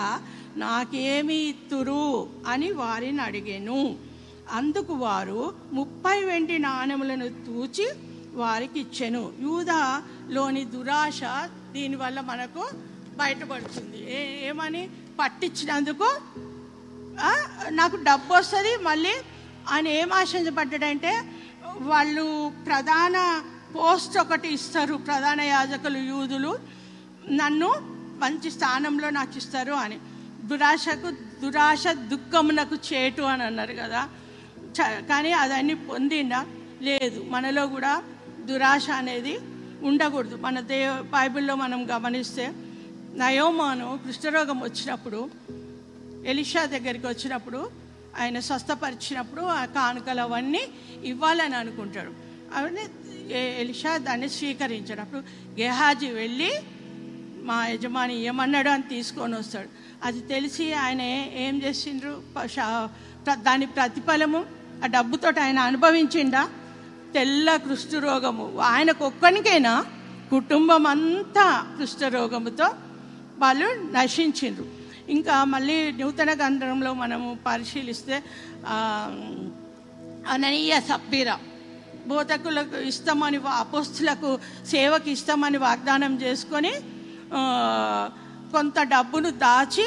నాకేమి 0.62 1.38
ఇత్తురు 1.50 2.04
అని 2.46 2.68
వారిని 2.72 3.22
అడిగాను. 3.22 3.80
అందుకు 4.58 4.92
వారు 5.04 5.40
ముప్పై 5.72 6.16
వెండి 6.24 6.56
నాణెములను 6.58 7.28
తూచి 7.46 7.86
వారికి 8.40 8.78
ఇచ్చాను 8.80 9.22
యూదాలోని 9.40 10.64
దురాశ 10.74 11.20
దీనివల్ల 11.72 12.20
మనకు 12.20 12.62
బయటపడుతుంది. 13.20 13.98
ఏ 14.16 14.20
ఏమని? 14.48 14.82
పట్టించినందుకు 15.20 16.08
నాకు 17.70 17.96
డబ్బు 18.08 18.32
వస్తుంది 18.34 18.72
మళ్ళీ 18.88 19.14
ఆయన 19.72 19.88
ఏం 20.00 20.10
ఆశించబడ్డాడంటే 20.20 21.12
వాళ్ళు 21.90 22.26
ప్రధాన 22.66 23.16
పోస్ట్ 23.76 24.18
ఒకటి 24.18 24.48
ఇస్తారు 24.48 24.94
ప్రధాన 24.94 25.40
యాజకులు 25.40 25.98
యూదులు. 25.98 26.58
నన్ను 27.30 27.74
మంచి 28.18 28.50
స్థానంలో 28.50 29.10
నాకు 29.10 29.38
ఇస్తారు 29.38 29.72
అని. 29.72 29.98
దురాశకు 30.44 31.10
దురాశ 31.10 31.84
దుఃఖమునకు 31.88 32.74
చేటు 32.74 33.22
అని 33.22 33.42
అన్నారు 33.42 33.74
కదా. 33.74 34.08
చ- 34.58 35.00
కానీ 35.00 35.32
అదన్నీ 35.32 35.74
పొందిండా? 35.74 36.46
లేదు. 36.82 37.26
మనలో 37.28 37.66
కూడా 37.66 38.02
దురాశ 38.44 38.90
అనేది 38.90 39.38
ఉండకూడదు. 39.82 40.36
మన 40.36 40.60
దే 40.60 40.90
బైబిల్లో 40.90 41.54
మనం 41.54 41.96
గమనిస్తే 41.96 42.52
నయోమాను 43.16 44.00
కుష్ఠరోగం 44.06 44.60
వచ్చినప్పుడు 44.60 45.30
ఎలిషా 46.26 46.64
దగ్గరికి 46.64 47.06
వచ్చినప్పుడు 47.06 47.70
ఆయన 48.20 48.40
స్వస్థపరిచినప్పుడు 48.40 49.40
ఆ 49.40 49.64
కానుకలు 49.64 50.20
అవన్నీ 50.20 50.60
ఇవ్వాలని 51.04 51.56
అనుకుంటాడు. 51.56 52.12
అవన్నీ 52.54 52.80
ఎలిషా 53.32 53.96
దాన్ని 53.96 54.28
స్వీకరించాడు 54.28 55.00
అప్పుడు 55.00 55.20
గెహాజీ 55.60 56.06
వెళ్ళి 56.06 56.52
మా 57.42 57.66
యజమాని 57.66 58.20
ఏమన్నాడు 58.20 58.68
అని 58.68 58.82
తీసుకొని 58.82 59.34
వస్తాడు. 59.34 59.68
అది 60.04 60.20
తెలిసి 60.20 60.72
ఆయన 60.72 61.00
ఏం 61.36 61.62
చేసిండ్రు? 61.64 62.22
ప- 62.36 63.34
దాని 63.34 63.66
ప్రతిఫలము 63.66 64.44
ఆ 64.84 64.86
డబ్బుతో 64.86 65.32
ఆయన 65.42 65.58
అనుభవించిండా? 65.58 66.50
తెల్ల 67.14 67.56
కుష్ఠరోగము 67.56 68.58
ఆయనకు 68.58 69.04
ఒక్కనికైనా 69.04 69.84
కుటుంబం 70.30 70.86
అంతా 70.86 71.76
కుష్ఠరోగముతో 71.78 72.70
వాళ్ళు 73.38 73.66
నశించిండ్రు. 73.92 74.64
ఇంకా 75.08 75.44
మళ్ళీ 75.44 75.92
నూతన 75.92 76.46
గంధంలో 76.46 76.94
మనము 76.94 77.38
పరిశీలిస్తే 77.46 78.22
అననీయ 80.28 80.80
సబ్బీర. 80.80 81.32
బోధకులకు 82.10 82.76
ఇష్టమని 82.90 83.38
అపోస్తులకు 83.62 84.30
సేవకి 84.72 85.10
ఇష్టమని 85.16 85.58
వాగ్దానం 85.66 86.12
చేసుకొని 86.22 86.72
కొంత 88.54 88.78
డబ్బును 88.94 89.30
దాచి 89.44 89.86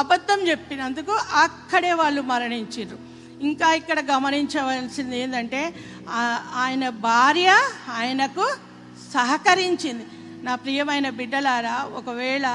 అబద్ధం 0.00 0.40
చెప్పినందుకు 0.50 1.14
అక్కడే 1.44 1.92
వాళ్ళు 2.00 2.20
మరణించారు 2.32 2.96
ఇంకా 3.48 3.68
ఇక్కడ 3.80 3.98
గమనించవలసింది 4.12 5.16
ఏంటంటే 5.22 5.60
ఆయన 6.62 6.84
భార్య 7.08 7.50
ఆయనకు 7.98 8.46
సహకరించింది. 9.14 10.04
నా 10.46 10.52
ప్రియమైన 10.64 11.06
బిడ్డలారా 11.18 11.76
ఒకవేళ 11.98 12.46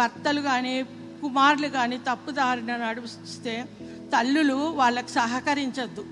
భర్తలు 0.00 0.40
కానీ 0.48 0.74
కుమారులు 1.22 1.68
కానీ 1.76 1.96
తప్పుదారిన 2.08 2.72
నడిపిస్తే 2.84 3.54
తల్లులు 4.14 4.58
వాళ్ళకు 4.80 5.10
సహకరించద్దు. 5.18 6.02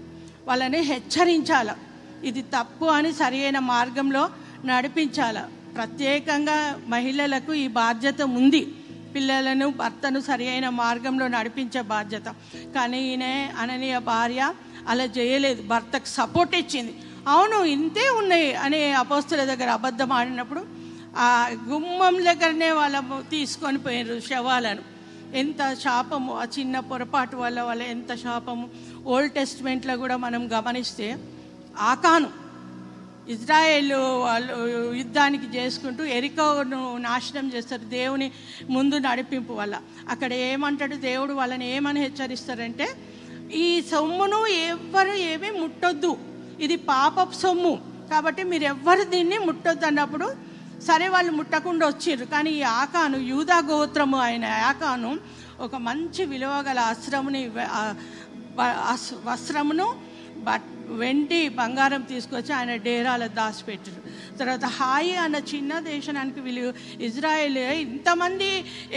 వాళ్ళని 0.49 0.81
హెచ్చరించాలి. 0.90 1.75
ఇది 2.24 2.42
తప్పు 2.42 2.84
అని 2.84 3.12
సరియైన 3.12 3.58
మార్గంలో 3.58 4.30
నడిపించాల. 4.64 5.48
ప్రత్యేకంగా 5.76 6.78
మహిళలకు 6.88 7.52
ఈ 7.52 7.66
బాధ్యత 7.66 8.22
ఉంది. 8.22 8.66
పిల్లలను 9.14 9.70
భర్తను 9.70 10.20
సరియైన 10.20 10.68
మార్గంలో 10.68 11.28
నడిపించే 11.28 11.80
బాధ్యత. 11.82 12.28
కానీ 12.74 13.00
ఈయన 13.10 13.22
అననీయ 13.58 13.98
భార్య 13.98 14.52
అలా 14.88 15.04
చేయలేదు. 15.04 15.62
భర్తకు 15.62 16.06
సపోర్ట్ 16.06 16.54
ఇచ్చింది. 16.54 16.94
అవును 17.28 17.64
ఇంతే 17.64 18.08
ఉన్నాయి 18.08 18.54
అనే 18.54 18.92
అపోస్తుల 18.92 19.44
దగ్గర 19.44 19.70
అబద్ధం 19.70 20.12
ఆడినప్పుడు 20.12 20.62
ఆ 21.16 21.50
గుమ్మం 21.68 22.24
దగ్గరనే 22.24 22.70
వాళ్ళ 22.70 23.00
తీసుకొని 23.30 23.78
పోయినారు 23.78 24.20
శవాలను. 24.20 24.82
ఎంత 25.34 25.74
శాపము 25.74 26.38
ఆ 26.38 26.44
చిన్న 26.58 26.78
పొరపాటు 26.78 27.36
వల్ల 27.36 27.60
వాళ్ళ 27.62 27.82
ఎంత 27.82 28.14
శాపము. 28.14 28.70
ఓల్డ్ 29.06 29.32
టెస్ట్మెంట్లో 29.32 29.96
కూడా 29.96 30.16
మనం 30.16 30.48
గమనిస్తే 30.58 31.16
ఆకాను. 31.78 32.30
ఇజ్రాయేల్ 33.28 33.92
వాళ్ళు 33.92 34.66
యుద్ధానికి 34.94 35.56
చేసుకుంటూ 35.56 36.04
ఎరికోను 36.04 36.96
నాశనం 36.96 37.52
చేస్తారు 37.54 37.82
దేవుని 37.82 38.32
ముందు 38.70 38.98
నడిపింపు 38.98 39.52
వల్ల. 39.52 39.80
అక్కడ 40.08 40.32
ఏమంటాడు? 40.32 40.96
దేవుడు 40.96 41.32
వాళ్ళని 41.32 41.70
ఏమని 41.70 42.00
హెచ్చరిస్తారంటే 42.00 42.88
ఈ 43.52 43.82
సొమ్మును 43.82 44.46
ఎవ్వరు 44.46 45.12
ఏమీ 45.12 45.50
ముట్టొద్దు. 45.50 46.16
ఇది 46.60 46.76
పాపపు 46.76 47.32
సొమ్ము. 47.32 47.80
కాబట్టి 48.10 48.42
మీరు 48.42 48.64
ఎవ్వరు 48.64 49.02
దీన్ని 49.04 49.38
ముట్టొద్దు 49.38 49.86
అన్నప్పుడు 49.86 50.34
సరే 50.80 51.08
వాళ్ళు 51.08 51.32
ముట్టకుండా 51.32 51.86
వచ్చారు 51.86 52.24
కానీ 52.24 52.50
ఈ 52.50 52.62
ఆకాను 52.62 53.16
యూదా 53.16 53.58
గోత్రము 53.58 54.18
అయిన 54.18 54.44
ఆకాను 54.44 55.18
ఒక 55.60 55.74
మంచి 55.76 56.24
విలువ 56.24 56.64
గల 56.68 56.78
అస్త్రముని 56.78 57.50
అస్- 58.62 59.30
వస్త్రమును 59.30 60.10
బట్ 60.49 60.66
వెండి 61.00 61.40
బంగారం 61.59 62.02
తీసుకొచ్చి 62.02 62.52
ఆయన 62.52 62.73
డేరాలో 62.87 63.26
దాచిపెట్టారు 63.37 64.00
తర్వాత 64.38 64.64
హాయి 64.79 65.12
అన్న 65.24 65.38
చిన్న 65.53 65.72
దేశానికి 65.90 66.40
వీళ్ళు 66.40 66.72
ఇజ్రాయెల్ 67.09 67.59
ఇంతమంది 67.85 68.50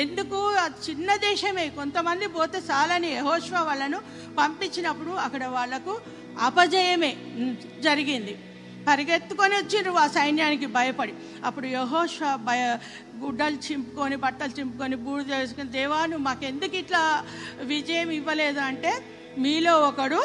ఎందుకు 0.04 0.40
ఆ 0.64 0.66
చిన్న 0.88 1.10
దేశమే? 1.28 1.66
కొంతమంది 1.80 2.28
పోతే 2.38 2.60
చాలని 2.70 3.12
యహోష్వ 3.12 3.62
వాళ్ళను 3.70 4.00
పంపించినప్పుడు 4.40 5.14
అక్కడ 5.26 5.44
వాళ్ళకు 5.58 5.94
అపజయమే 6.48 7.14
జరిగింది. 7.88 8.34
పరిగెత్తుకొని 8.88 9.56
వచ్చిండ్రు 9.56 9.92
ఆ 10.04 10.08
సైన్యానికి 10.16 10.68
భయపడి. 10.78 11.14
అప్పుడు 11.48 11.68
యహోష 11.78 12.18
భయ 12.48 12.64
గుడ్డలు 13.24 13.60
చింపుకొని 13.68 14.16
బట్టలు 14.24 14.54
చింపుకొని 14.60 14.96
బూడిద 15.06 15.32
వేసుకొని 15.42 15.72
దేవాను 15.80 16.18
మాకెందుకు 16.28 16.78
ఇట్లా 16.84 17.04
విజయం 17.74 18.10
ఇవ్వలేదు 18.20 18.62
అంటే 18.70 18.92
మీలో 19.44 19.74
ఒకడు 19.90 20.20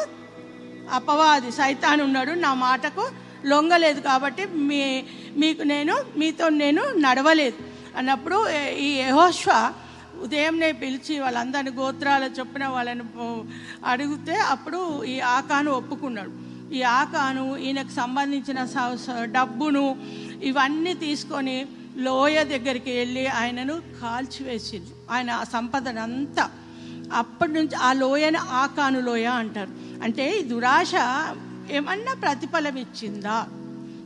అపవాది 0.91 1.51
సైతాన్ 1.51 2.01
ఉన్నాడు 2.01 2.31
నా 2.31 2.53
మాటకు 2.53 3.09
లొంగలేదు 3.45 3.99
కాబట్టి 3.99 4.45
మీ 4.45 5.03
మీకు 5.37 5.61
నేను 5.61 5.95
మీతో 6.17 6.49
నేను 6.49 6.83
నడవలేదు. 6.97 7.57
అన్నప్పుడు 7.97 8.47
ఈ 8.77 8.93
యహోష్వ 8.93 9.73
ఉదయంనే 10.21 10.71
పిలిచి 10.71 11.19
వాళ్ళందరిని 11.19 11.71
గోత్రాల 11.71 12.29
చొప్పున 12.39 12.67
వాళ్ళని 12.67 13.01
అడిగితే 13.85 14.35
అప్పుడు 14.35 15.03
ఈ 15.03 15.19
ఆకాను 15.19 15.71
ఒప్పుకున్నాడు. 15.71 16.31
ఈ 16.73 16.81
ఆకాను 16.81 17.57
ఈయనకు 17.57 17.89
సంబంధించిన 17.89 18.65
స- 18.65 18.95
స- 18.95 19.23
డబ్బును 19.23 19.97
ఇవన్నీ 20.43 20.93
తీసుకొని 20.93 21.65
లోయ 21.97 22.43
దగ్గరికి 22.43 22.91
వెళ్ళి 22.91 23.27
ఆయనను 23.27 23.73
కాల్చివేసింది. 23.73 24.89
ఆయన 25.11 25.31
ఆ 25.31 25.43
సంపదనంతా 25.43 26.49
అప్పటి 27.13 27.51
నుంచి 27.51 27.75
ఆ 27.75 27.93
లోయని 27.93 28.37
ఆకాను 28.37 28.99
లోయ 28.99 29.23
అంటారు. 29.23 29.88
అంటే 30.03 30.39
ఈ 30.39 30.43
దురాశ 30.43 30.93
ఏమన్నా 31.71 32.13
ప్రతిఫలం 32.13 32.77
ఇచ్చిందా? 32.77 33.47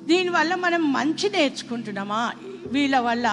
దీనివల్ల 0.08 0.56
మనం 0.56 0.94
మంచి 0.94 1.30
నేర్చుకుంటున్నామా? 1.30 2.34
వీళ్ళ 2.72 3.00
వల్ల. 3.00 3.28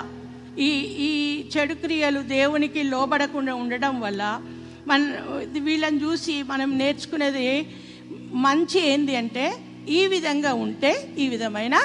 ఈ 0.58 0.70
ఈ 1.08 1.10
చెడు 1.52 1.74
క్రియలు 1.74 2.20
దేవునికి 2.20 2.82
లోబడకుండా 2.82 3.54
ఉండడం 3.54 4.00
వల్ల 4.00 4.22
మన 4.86 5.00
వీళ్ళని 5.58 5.98
చూసి 6.02 6.42
మనం 6.42 6.78
నేర్చుకునేది 6.78 7.68
మంచి 8.32 8.78
ఏంది 8.80 9.16
అంటే 9.16 9.44
ఈ 9.88 10.06
విధంగా 10.06 10.52
ఉంటే 10.54 11.14
ఈ 11.18 11.28
విధమైన 11.28 11.76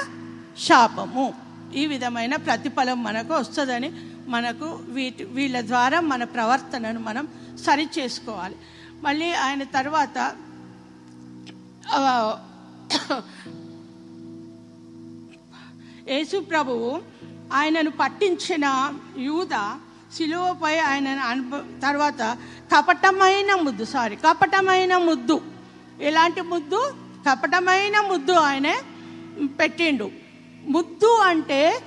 శాపము. 0.66 1.34
ఈ 1.74 1.86
విధమైన 1.86 2.36
ప్రతిఫలం 2.36 3.02
మనకు 3.02 3.34
వస్తుందని 3.34 3.90
మనకు 4.28 4.66
వీటి 4.88 5.24
వీళ్ళ 5.24 5.60
ద్వారా 5.60 6.00
మన 6.00 6.24
ప్రవర్తనను 6.24 7.00
మనం 7.00 7.28
సరి 7.64 7.86
చేసుకోవాలి. 7.98 8.56
మళ్ళీ 9.02 9.30
ఆయన 9.46 9.62
తర్వాత 9.62 10.18
యేసు 16.08 16.40
ప్రభువు 16.40 17.02
ఆయనను 17.52 17.90
పట్టించిన 17.90 18.92
యూద 19.18 19.78
శిలువపై 20.16 20.78
ఆయనను 20.78 21.20
అనుభ 21.20 21.80
తర్వాత 21.82 22.38
కపటమైన 22.76 23.54
ముద్దు 23.54 23.84
సారీ 23.84 24.16
కపటమైన 24.16 24.96
ముద్దు. 24.96 25.40
ఎలాంటి 26.00 26.40
ముద్దు? 26.40 26.94
కపటమైన 27.30 28.00
ముద్దు 28.00 28.32
ఆయన 28.32 28.74
పెట్టిండు. 29.44 30.10
ముద్దు 30.64 31.06
అంటే 31.06 31.80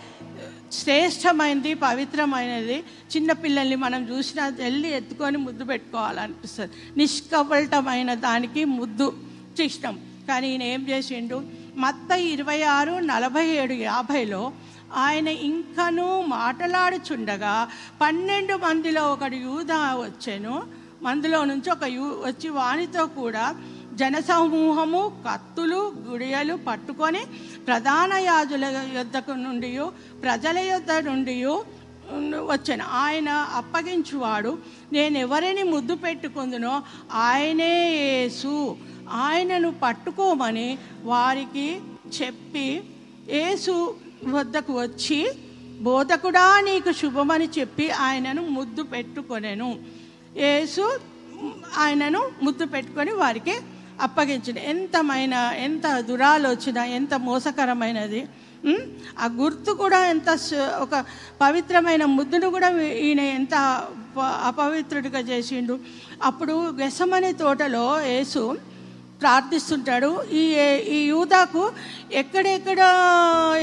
శ్రేష్టమైనది 0.71 1.73
పవిత్రమైనది. 1.73 2.83
చిన్నపిల్లల్ని 3.15 3.75
మనం 3.75 4.09
చూసినా 4.09 4.47
వెళ్ళి 4.47 4.89
ఎత్తుకొని 4.95 5.37
ముద్దు 5.37 5.63
పెట్టుకోవాలనిపిస్తుంది. 5.63 6.71
నిష్కపటమైన 6.97 8.13
దానికి 8.13 8.65
ముద్దు. 8.65 9.28
ఇష్టం. 9.59 9.99
కానీ 10.27 10.49
ఈయన 10.49 10.63
ఏం 10.63 10.85
చేసిండు? 10.89 11.43
మత్త 11.77 12.11
ఇరవై 12.11 12.61
ఆరు 12.61 12.91
నలభై 12.91 13.47
ఏడు 13.47 13.73
యాభైలో 13.73 14.51
ఆయన 14.95 15.27
ఇంకనూ 15.27 16.21
మాటలాడుచుండగా 16.21 17.67
పన్నెండు 18.01 18.53
మందిలో 18.53 19.13
ఒకడు 19.13 19.35
యూదా 19.35 19.77
వచ్చాను. 19.77 20.63
మందిలో 21.01 21.45
నుంచి 21.45 21.71
ఒక 21.71 21.83
యూ 21.83 22.01
వచ్చి 22.01 22.49
వానితో 22.49 23.05
కూడా 23.05 23.55
జనసమూహము 23.93 25.11
కత్తులు 25.27 25.93
గుడియలు 26.09 26.55
పట్టుకొని 26.67 27.19
ప్రధాన 27.67 28.13
యాజుల 28.13 28.65
యొద్దకు 28.93 29.31
నుండి 29.31 29.79
ప్రజల 30.21 30.57
యొద్ద 30.59 30.91
నుండి 30.91 31.45
వచ్చాను. 32.47 32.83
ఆయన 32.91 33.29
అప్పగించువాడు 33.29 34.57
నేను 34.91 35.17
ఎవరిని 35.17 35.63
ముద్దు 35.63 35.95
పెట్టుకుందునో 35.95 36.81
ఆయనే 37.13 37.91
యేసు. 37.91 38.75
ఆయనను 39.09 39.69
పట్టుకోమని 39.83 40.69
వారికి 41.11 41.67
చెప్పి 42.17 42.67
యేసు 43.37 43.75
వద్దకు 44.35 44.73
వచ్చి 44.73 45.19
బోధకుడా 45.87 46.45
నీకు 46.67 46.91
శుభమని 46.91 47.47
చెప్పి 47.59 47.85
ఆయనను 47.89 48.41
ముద్దు 48.57 48.83
పెట్టుకొనెను. 48.83 49.69
యేసు 50.37 50.85
ఆయనను 51.77 52.21
ముద్దు 52.43 52.65
పెట్టుకొని 52.65 53.11
వారికి 53.11 53.55
అప్పగించిన 54.01 54.57
ఎంతమైన 54.57 55.33
ఎంత 55.67 55.87
దురాలోచన 56.09 56.77
ఎంత 56.77 57.13
మోసకరమైనది. 57.13 58.21
ఆ 59.23 59.25
గుర్తు 59.41 59.71
కూడా 59.71 59.99
ఎంత 60.05 60.29
ఒక 60.83 60.95
పవిత్రమైన 61.41 62.05
ముద్దును 62.05 62.47
కూడా 62.49 62.69
ఈయన 63.07 63.19
ఎంత 63.19 63.55
అపవిత్రుడిగా 64.49 65.19
చేసిండు. 65.19 65.79
అప్పుడు 66.29 66.55
గెసమనే 66.81 67.31
తోటలో 67.43 67.85
యేసు 68.01 68.43
ప్రార్థిస్తుంటాడు. 69.21 70.09
ఈ 70.41 70.43
ఈ 70.97 70.99
యూదాకు 71.13 71.63
ఎక్కడెక్కడ 72.21 72.81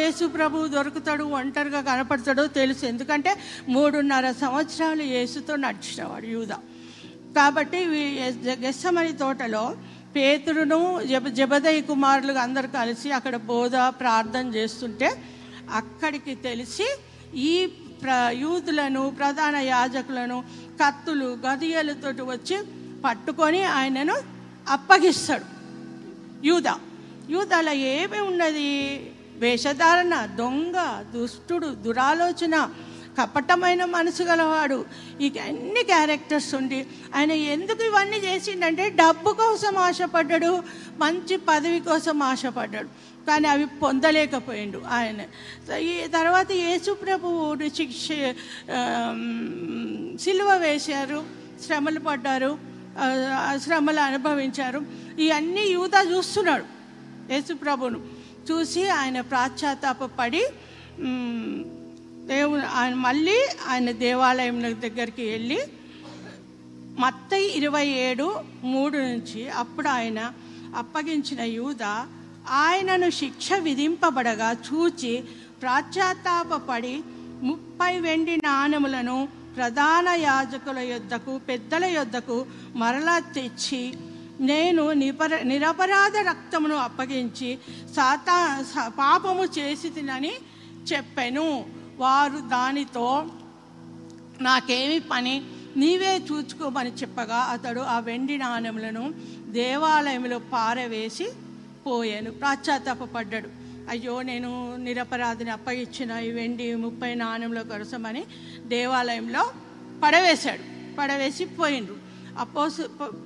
యేసు 0.03 0.25
ప్రభు 0.37 0.67
దొరుకుతాడు 0.77 1.25
ఒంటరిగా 1.39 1.81
కనపడతాడో 1.91 2.45
తెలుసు. 2.61 2.85
ఎందుకంటే 2.93 3.33
మూడున్నర 3.75 4.27
సంవత్సరాలు 4.45 5.05
యేసుతో 5.17 5.57
నడిచినవాడు 5.67 6.29
యూదా. 6.37 6.59
కాబట్టి 7.39 7.79
గెస్సమని 8.65 9.15
తోటలో 9.23 9.65
పేతురును 10.17 10.79
జబ 11.09 11.29
జబదయ్య 11.39 11.81
కుమారులు 11.89 12.35
అందరు 12.45 12.69
కలిసి 12.77 13.09
అక్కడ 13.17 13.37
బోధ 13.51 13.77
ప్రార్థన 14.01 14.47
చేస్తుంటే 14.59 15.09
అక్కడికి 15.81 16.35
తెలిసి 16.47 16.87
ఈ 17.49 17.53
ప్ర 18.03 18.13
యూదులను 18.45 19.03
ప్రధాన 19.19 19.57
యాజకులను 19.75 20.39
కత్తులు 20.81 21.29
గదియలతోటి 21.45 22.25
వచ్చి 22.33 22.57
పట్టుకొని 23.05 23.61
ఆయనను 23.77 24.17
అప్పగిస్తాడు. 24.69 25.45
యూద. 26.47 26.69
యూదలో 27.31 27.73
ఏమి 27.73 28.21
ఉన్నది? 28.21 28.69
వేషధారణ 29.39 30.27
దొంగ 30.39 30.77
దుష్టుడు 31.15 31.67
దురాలోచన 31.67 32.69
కపటమైన 33.21 33.85
మనసు 33.85 34.23
గలవాడు. 34.23 34.85
ఇక 35.21 35.39
అన్ని 35.39 35.83
క్యారెక్టర్స్ 35.83 36.55
ఉండి 36.55 36.87
ఆయన 37.15 37.31
ఎందుకు 37.31 37.83
ఇవన్నీ 37.83 38.17
చేసిండంటే 38.17 38.89
డబ్బు 38.89 39.31
కోసం 39.33 39.79
ఆశపడ్డాడు 39.79 40.63
మంచి 40.99 41.37
పదవి 41.37 41.81
కోసం 41.81 42.23
ఆశపడ్డాడు. 42.23 42.89
కానీ 43.27 43.49
అవి 43.49 43.67
పొందలేకపోయిండు 43.67 44.83
ఆయన. 44.91 45.21
ఈ 45.77 46.07
తర్వాత 46.07 46.53
యేసుప్రభువుడు 46.53 47.69
శిక్ష 47.69 48.09
సిలువ 50.25 50.57
వేశారు 50.57 51.25
శ్రమలు 51.67 52.01
పడ్డారు. 52.01 52.76
శ్రమలు 53.59 54.01
అనుభవించారు. 54.01 54.81
ఇవన్నీ 55.19 55.61
యూదా 55.61 56.01
చూస్తున్నాడు 56.03 56.65
యేసుప్రభును 57.31 57.99
చూసి 58.51 58.89
ఆయన 58.89 59.21
ప్రాశ్చాత్తాపడి 59.21 60.43
దేవుడు 62.25 62.63
ఆయన 62.75 62.95
మళ్ళీ 62.95 63.39
ఆయన 63.69 63.91
దేవాలయం 63.91 64.81
దగ్గరికి 64.81 65.23
వెళ్ళి 65.31 65.59
మత్తయి 67.01 67.49
ఇరవై 67.49 67.87
ఏడు 67.87 68.27
మూడు 68.63 68.99
నుంచి 68.99 69.49
అప్పుడు 69.49 69.89
ఆయన 69.89 70.33
అప్పగించిన 70.77 71.41
యూద 71.41 71.83
ఆయనను 72.49 73.11
శిక్ష 73.11 73.53
విధింపబడగా 73.53 74.53
చూచి 74.53 75.25
ప్రాశ్చాత్తాపడి 75.63 77.03
ముప్పై 77.43 77.99
వెండి 77.99 78.37
నాణములను 78.37 79.29
ప్రధాన 79.57 80.09
యాజకుల 80.09 80.79
యొద్దకు 80.79 81.39
పెద్దల 81.39 81.85
యొద్దకు 81.85 82.47
మరలా 82.75 83.19
తెచ్చి 83.19 83.95
నేను 84.41 84.93
నిపర 84.93 85.39
నిరపరాధ 85.43 86.17
రక్తమును 86.17 86.77
అప్పగించి 86.77 87.59
సాతా 87.97 88.65
పాపము 88.99 89.45
చేసి 89.45 89.89
తినని 89.89 90.33
చెప్పాను. 90.93 91.65
వారు 91.99 92.39
దానితో 92.49 93.27
నాకేమి 94.41 94.99
పని 95.01 95.43
నీవే 95.77 96.13
చూచుకోమని 96.19 96.93
చెప్పగా 96.93 97.37
అతడు 97.37 97.81
ఆ 97.81 97.99
వెండి 97.99 98.39
నాణ్యములను 98.39 99.15
దేవాలయంలో 99.53 100.39
పారవేసి 100.39 101.27
పోయాను. 101.87 102.31
పడ్డాడు 103.15 103.66
అయ్యో 103.93 104.23
నేను 104.23 104.51
నిరపరాధిని 104.87 105.51
అప్పగించిన 105.51 106.11
ఈ 106.29 106.31
వెండి 106.31 106.67
ముప్పై 106.75 107.15
నాణ్యంలో 107.15 107.63
కొరసమని 107.63 108.23
దేవాలయంలో 108.75 109.43
పడవేశాడు. 110.05 110.65
పడవేసి 110.99 111.45
పోయిండ్రు. 111.45 111.97
అపోస్ 112.45 112.81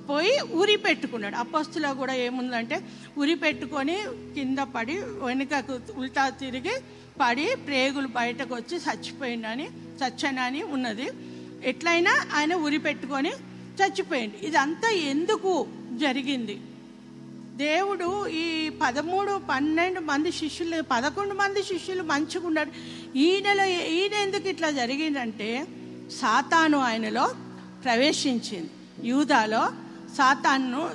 పోయి 0.09 0.33
ఉరి 0.61 0.75
పెట్టుకున్నాడు. 0.77 1.35
అపోస్తులో 1.35 1.89
కూడా 1.93 2.13
ఏముందంటే 2.13 2.77
ఉరి 3.17 3.35
పెట్టుకొని 3.35 3.97
కింద 4.35 4.59
పడి 4.75 4.95
వెనుకకు 5.25 5.75
ఉల్టా 6.01 6.29
తిరిగి 6.29 6.75
పడి 7.21 7.47
ప్రేగులు 7.67 8.07
బయటకు 8.07 8.53
వచ్చి 8.55 8.77
చచ్చిపోయిందని 8.77 9.67
చచ్చనని 10.01 10.63
ఉన్నది. 10.63 11.07
ఎట్లయినా 11.71 12.13
ఆయన 12.37 12.53
ఉరి 12.55 12.77
పెట్టుకొని 12.77 13.31
చచ్చిపోయింది 13.79 14.37
ఇదంతా 14.47 14.89
ఎందుకు 14.89 15.67
జరిగింది? 15.97 16.55
దేవుడు 17.57 18.27
ఈ 18.27 18.69
పదమూడు 18.81 19.41
పన్నెండు 19.49 19.99
మంది 19.99 20.31
శిష్యులు 20.31 20.81
పదకొండు 20.81 21.33
మంది 21.33 21.63
శిష్యులు 21.63 22.03
మంచిగా 22.03 22.47
ఉన్నాడు 22.47 22.71
ఈయనలో 23.17 23.65
ఈయన 23.65 24.13
ఎందుకు 24.13 24.47
ఇట్లా 24.47 24.71
జరిగిందంటే 24.71 25.67
సాతాను 26.11 26.77
ఆయనలో 26.77 27.29
ప్రవేశించింది. 27.83 28.69
యూదాలో 29.07 29.69
సాతాన్ను 30.17 30.89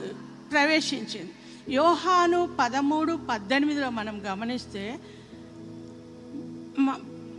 ప్రవేశించింది. 0.53 1.33
యోహాను 1.73 2.49
పదమూడు 2.61 3.19
పద్దెనిమిదిలో 3.31 3.91
మనం 3.91 4.23
గమనిస్తే 4.33 4.99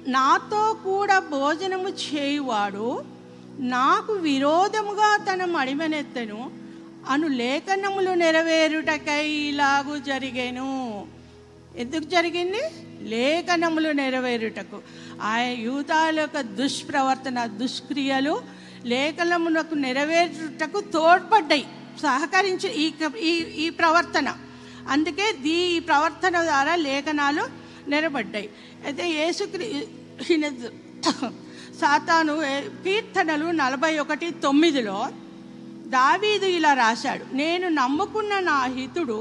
నాతో 0.08 0.73
కూడా 0.84 1.19
భోజనము 1.19 1.89
చేయువాడు 1.89 3.03
నాకు 3.60 4.13
విరోధముగా 4.13 5.17
తన 5.17 5.45
మడిమనెత్తను 5.45 6.66
అను 7.13 7.28
లేఖనములు 7.41 8.12
నెరవేరుటకై 8.22 9.26
ఇలాగు 9.52 9.96
జరిగాను. 10.10 10.70
ఎందుకు 11.82 12.06
జరిగింది? 12.15 12.62
లేఖనములు 13.13 13.89
నెరవేరుటకు. 14.02 14.78
ఆ 15.30 15.34
యూతాల 15.65 16.15
యొక్క 16.20 16.39
దుష్ప్రవర్తన 16.60 17.39
దుష్క్రియలు 17.62 18.36
లేఖనమునకు 18.93 19.76
నెరవేరుటకు 19.86 20.80
తోడ్పడ్డాయి. 20.96 21.65
సహకరించి 22.02 22.70
ఈ 22.84 22.88
ఈ 23.32 23.34
ఈ 23.65 23.67
ప్రవర్తన. 23.80 24.28
అందుకే 24.96 25.28
దీ 25.46 25.56
ఈ 25.76 25.80
ప్రవర్తన 25.91 26.36
ద్వారా 26.50 26.74
లేఖనాలు 26.88 27.43
నిలబడ్డాయి 27.93 28.50
అయితే 28.86 29.04
యేసుక్రీ 29.17 29.67
సాతాను 31.82 32.36
కీర్తనలు 32.84 33.48
నలభై 33.62 33.91
ఒకటి 34.04 34.28
తొమ్మిదిలో 34.46 35.00
దావీదు 35.95 36.47
ఇలా 36.58 36.71
రాశాడు 36.84 37.26
నేను 37.34 37.67
నమ్ముకున్న 37.80 38.34
నా 38.50 38.60
హితుడు 38.78 39.19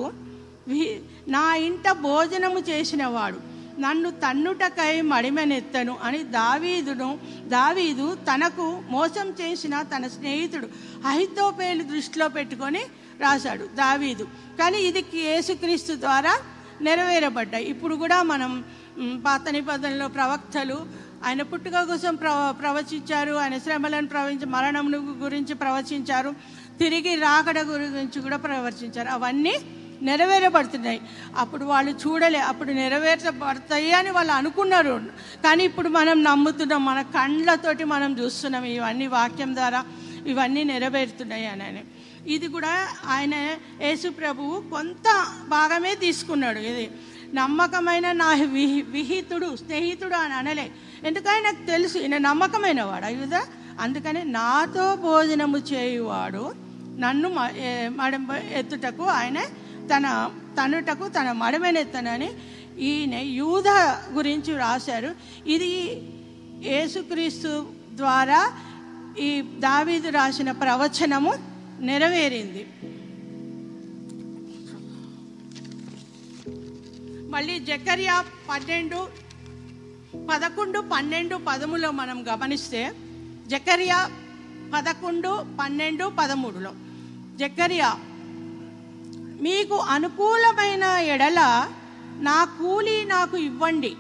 నా 1.35 1.45
ఇంట 1.67 1.87
భోజనము 2.07 2.61
చేసినవాడు. 2.69 3.39
నన్ను 3.85 4.11
తన్నుటకై 4.23 4.93
మడిమనెత్తను 5.13 5.95
అని 6.07 6.21
దావీదును 6.39 7.09
దావీదు 7.55 8.07
తనకు 8.29 8.67
మోసం 8.95 9.27
చేసిన 9.41 9.75
తన 9.93 10.07
స్నేహితుడు 10.17 10.69
అహితోపేలు 11.09 11.85
దృష్టిలో 11.93 12.29
పెట్టుకొని 12.37 12.83
రాశాడు 13.21 13.65
దావీదు. 13.83 14.25
కానీ 14.61 14.79
ఇది 14.89 15.03
యేసుక్రీస్తు 15.15 15.95
ద్వారా 16.05 16.33
నెరవేరబడ్డాయి. 16.87 17.67
ఇప్పుడు 17.73 17.95
కూడా 18.03 18.19
మనం 18.33 18.53
పాత 19.27 19.45
నిబంధనలో 19.57 20.09
ప్రవక్తలు 20.17 20.79
ఆయన 21.27 21.43
పుట్టుక 21.43 21.83
కోసం 21.83 22.15
ప్రవ 22.15 22.55
ప్రవచించారు. 22.61 23.33
ఆయన 23.35 23.59
శ్రమలను 23.59 24.07
ప్రవచించి 24.07 24.47
మరణం 24.47 24.93
గురించి 25.25 25.55
ప్రవచించారు. 25.55 26.35
తిరిగి 26.79 27.15
రాకడ 27.15 27.59
గురించి 27.59 28.21
కూడా 28.21 28.37
ప్రవచించారు. 28.37 29.09
అవన్నీ 29.09 29.55
నెరవేరబడుతున్నాయి. 30.03 31.01
అప్పుడు 31.37 31.65
వాళ్ళు 31.65 31.93
చూడలే. 31.93 32.39
అప్పుడు 32.39 32.73
నెరవేర్చబడతాయి 32.73 33.93
అని 33.93 34.11
వాళ్ళు 34.11 34.33
అనుకున్నారు. 34.33 35.03
కానీ 35.45 35.65
ఇప్పుడు 35.65 35.89
మనం 35.89 36.23
నమ్ముతున్నాం. 36.23 36.85
మన 36.85 37.03
కండ్లతోటి 37.03 37.85
మనం 37.85 38.19
చూస్తున్నాం. 38.19 38.65
ఇవన్నీ 38.65 39.07
వాక్యం 39.07 39.55
ద్వారా 39.55 39.85
ఇవన్నీ 40.27 40.65
నెరవేరుతున్నాయి 40.65 41.47
అని 41.47 41.85
ఇది 42.27 42.49
కూడా 42.49 42.89
ఆయన 43.07 43.35
యేసు 43.83 44.09
ప్రభువు 44.09 44.71
కొంత 44.71 45.27
భాగమే 45.49 45.95
తీసుకున్నాడు. 45.95 46.59
ఇది 46.59 46.91
నమ్మకమైన 47.35 48.13
నా 48.13 48.29
విహి 48.29 48.83
విహితుడు 48.83 49.57
స్నేహితుడు 49.57 50.15
అని 50.15 50.33
అనలే. 50.33 50.71
ఎందుకని 51.05 51.43
నాకు 51.43 51.67
తెలుసు 51.67 51.99
ఈయన 51.99 52.19
నమ్మకమైన 52.19 52.83
వాడు 52.83 53.05
అయ్యుదా 53.05 53.47
అందుకని 53.81 54.25
నాతో 54.25 54.95
భోజనము 54.95 55.59
చేయువాడు 55.59 56.55
నన్ను 56.99 57.29
మడ 57.89 58.21
ఎత్తుటకు 58.53 59.05
ఆయన 59.05 59.39
తన 59.87 60.31
తనుటకు 60.59 61.09
తన 61.09 61.33
మడమనెత్తనని 61.33 62.31
ఈయన 62.79 63.15
యూధ 63.15 63.69
గురించి 64.13 64.57
రాశారు. 64.57 65.11
ఇది 65.47 65.71
యేసుక్రీస్తు 66.69 67.67
ద్వారా 67.95 68.53
ఈ 69.19 69.43
దావీదు 69.43 70.09
రాసిన 70.09 70.51
ప్రవచనము 70.51 71.35
నెరవేరింది. 71.81 72.67
మళ్ళీ 77.31 77.59
జకర్యా 77.59 78.25
పన్నెండు 78.49 79.26
పదకొండు 80.37 80.81
పన్నెండు 80.81 81.37
పదములో 81.49 81.91
మనం 81.91 82.25
గమనిస్తే 82.33 82.93
జకరియా 83.47 84.11
పదకొండు 84.75 85.47
పన్నెండు 85.61 86.13
పదమూడులో. 86.19 86.71
జకరియా 87.37 87.95
మీకు 89.41 89.75
అనుకూలమైన 89.75 90.85
ఎడల 90.85 91.69
నా 92.21 92.45
కూలి 92.45 93.05
నాకు 93.05 93.37
ఇవ్వండి. 93.37 93.97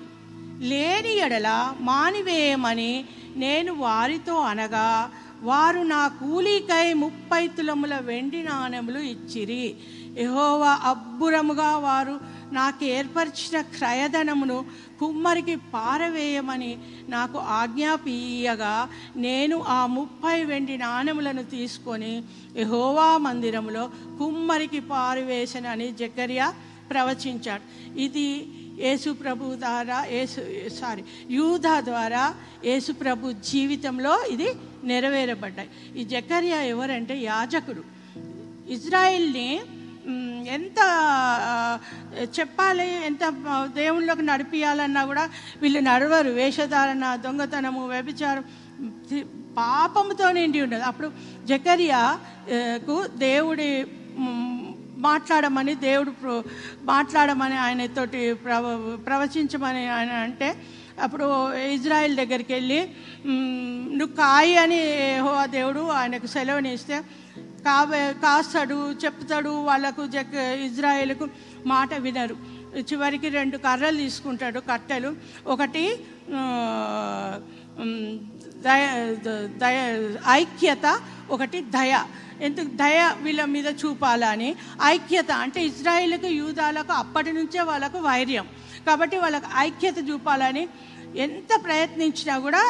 లేని 0.58 1.16
ఎడల 1.16 1.74
మానివేయమని 1.80 3.04
నేను 3.36 3.74
వారితో 3.74 4.34
అనగా 4.34 5.10
వారు 5.42 5.80
నా 5.80 6.08
కూలీకై 6.08 6.92
ముప్పై 6.92 7.48
తులముల 7.48 7.98
వెండి 7.98 8.42
నాణెములు 8.42 8.98
ఇచ్చిరి. 8.98 9.76
ఎహోవా 10.18 10.72
అబ్బురముగా 10.82 11.76
వారు 11.76 12.20
నాకు 12.52 12.84
ఏర్పరిచిన 12.84 13.60
క్రయధనమును 13.60 14.64
కుమ్మరికి 15.00 15.56
పారవేయమని 15.56 16.78
నాకు 17.08 17.38
ఆజ్ఞాపీయగా 17.38 18.88
నేను 19.16 19.56
ఆ 19.68 19.86
ముప్పై 19.86 20.44
వెండి 20.44 20.78
నాణెములను 20.78 21.42
తీసుకొని 21.42 22.22
యహోవా 22.56 23.18
మందిరంలో 23.18 23.90
కుమ్మరికి 24.18 24.80
పారవేశనని 24.80 25.92
జకర్యా 25.92 26.54
ప్రవచించాడు. 26.90 27.64
ఇది 27.98 28.48
యేసు 28.80 29.10
ప్రభు 29.10 29.54
ద్వారా 29.54 30.04
యేసు 30.04 30.40
సారీ 30.68 31.02
యూదా 31.30 31.80
ద్వారా 31.80 32.34
యేసు 32.64 32.92
ప్రభు 32.92 33.32
జీవితంలో 33.32 34.24
ఇది 34.30 34.48
నెరవేరబడ్డాయి. 34.84 35.68
ఈ 36.00 36.04
జకర్యా 36.04 36.62
ఎవరంటే 36.62 37.18
యాజకుడు. 37.18 37.82
ఇజ్రాయిల్ని 38.72 39.60
ఎంత 40.48 40.80
చెప్పాలి 42.38 43.06
ఎంత 43.06 43.24
దేవుళ్ళకి 43.74 44.22
నడిపియాలన్నా 44.22 45.04
కూడా 45.04 45.30
వీళ్ళు 45.62 45.80
నడవరు. 45.80 46.30
వేషధారణ 46.30 47.16
దొంగతనము 47.24 47.86
వ్యభిచారం 47.86 48.44
పాపంతో 48.82 49.24
పాపముతో 49.58 50.32
నిండి 50.32 50.60
ఉండదు. 50.60 50.82
అప్పుడు 50.82 51.08
జకరియాకు 51.44 53.06
దేవుడి 53.16 53.86
మాట్లాడమని 54.98 55.74
దేవుడు 55.74 56.10
ప్ర- 56.10 56.42
మాట్లాడమని 56.84 57.56
ఆయనతోటి 57.56 58.34
ప్రవ 58.34 58.64
ప్రవచించమని 59.06 59.88
ఆయన 59.88 60.12
అంటే 60.12 60.48
అప్పుడు 61.02 61.26
ఇజ్రాయెల్ 61.56 62.16
దగ్గరికి 62.16 62.52
వెళ్ళి 62.52 62.90
నువ్వు 63.98 64.16
కాయి 64.16 64.56
అని 64.56 64.80
హో 65.18 65.46
దేవుడు 65.46 65.80
ఆయనకు 65.80 66.26
సెలవునిస్తే 66.26 67.00
కావే 67.68 68.02
కాస్తాడు 68.24 68.78
చెప్తాడు 69.04 69.52
వాళ్ళకు 69.68 70.02
జక్ 70.14 70.36
ఇజ్రాయేల్కు 70.66 71.26
మాట 71.72 71.94
వినరు. 72.06 72.36
చివరికి 72.88 73.28
రెండు 73.38 73.56
కర్రలు 73.66 73.98
తీసుకుంటాడు 74.04 74.60
కట్టెలు. 74.70 75.10
ఒకటి 75.54 75.84
దయ 78.66 78.84
దయ 79.62 79.78
ఐక్యత 80.40 80.86
ఒకటి 81.34 81.58
దయ. 81.76 81.94
ఎందుకు 82.46 82.70
దయ 82.82 83.00
వీళ్ళ 83.24 83.42
మీద 83.54 83.68
చూపాలని 83.82 84.50
ఐక్యత 84.84 85.30
అంటే 85.44 85.60
ఇజ్రాయిల్కు 85.70 86.30
యూదాలకు 86.40 86.92
అప్పటి 87.02 87.30
నుంచే 87.38 87.60
వాళ్ళకు 87.70 87.98
వైర్యం. 88.08 88.46
కాబట్టి 88.86 89.16
వాళ్ళకు 89.22 89.48
ఐక్యత 89.66 89.98
చూపాలని 90.08 90.64
ఎంత 91.26 91.52
ప్రయత్నించినా 91.64 92.34
కూడా 92.46 92.62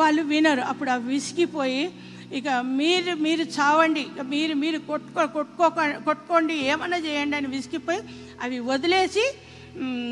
వాళ్ళు 0.00 0.22
వినరు. 0.32 0.62
అప్పుడు 0.72 0.90
ఆ 0.94 0.98
విసిగిపోయి 1.10 1.82
ఇక 2.32 2.48
మీరు 2.48 3.14
మీరు 3.14 3.42
చావండి. 3.42 4.00
ఇక 4.00 4.20
మీరు 4.20 4.54
మీరు 4.54 4.78
కొట్టుకో 4.78 5.26
కొట్టుకోక 5.26 5.80
కొట్టుకోండి 5.80 6.54
ఏమన్నా 6.54 6.96
చేయండి 6.96 7.36
అని 7.36 7.46
విసిగిపోయి 7.46 7.98
అవి 8.42 8.58
వదిలేసి 8.58 9.34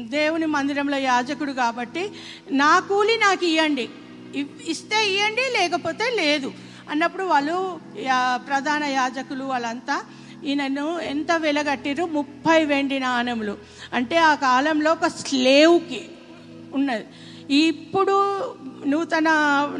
దేవుని 0.01 0.47
మందిరంలో 0.47 0.97
యాజకుడు 0.97 1.53
కాబట్టి 1.53 2.13
నా 2.51 2.79
కూలి 2.79 3.17
నాకు 3.17 3.45
ఇవ్వండి 3.45 3.89
ఇస్తే 4.67 5.15
ఇవ్వండి 5.15 5.43
లేకపోతే 5.59 6.11
లేదు. 6.11 6.53
అన్నప్పుడు 6.91 7.23
వాళ్ళు 7.23 7.81
యా- 7.99 8.37
ప్రధాన 8.37 8.85
యాజకులు 8.85 9.45
వాళ్ళంతా 9.45 10.05
ఈయనను 10.45 11.01
ఎంత 11.01 11.33
వెలగట్టిరు 11.33 12.05
ముప్పై 12.05 12.65
వెండి 12.65 12.99
నాణములు. 12.99 13.59
అంటే 13.95 14.17
ఆ 14.17 14.35
కాలంలో 14.35 14.93
ఒక 14.93 15.07
స్లేవ్కి 15.07 16.09
ఉన్నది. 16.75 17.05
ఇప్పుడు 17.55 18.45
నూతన 18.87 19.25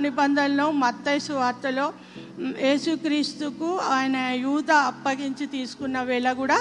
నిబంధనలో 0.01 0.71
మత్తైసు 0.71 1.33
వార్తలో 1.33 1.93
యేసుక్రీస్తుకు 2.41 3.79
ఆయన 3.79 4.17
యూద 4.17 4.71
అప్పగించి 4.71 5.47
తీసుకున్న 5.47 6.03
వేళ 6.03 6.33
కూడా 6.33 6.59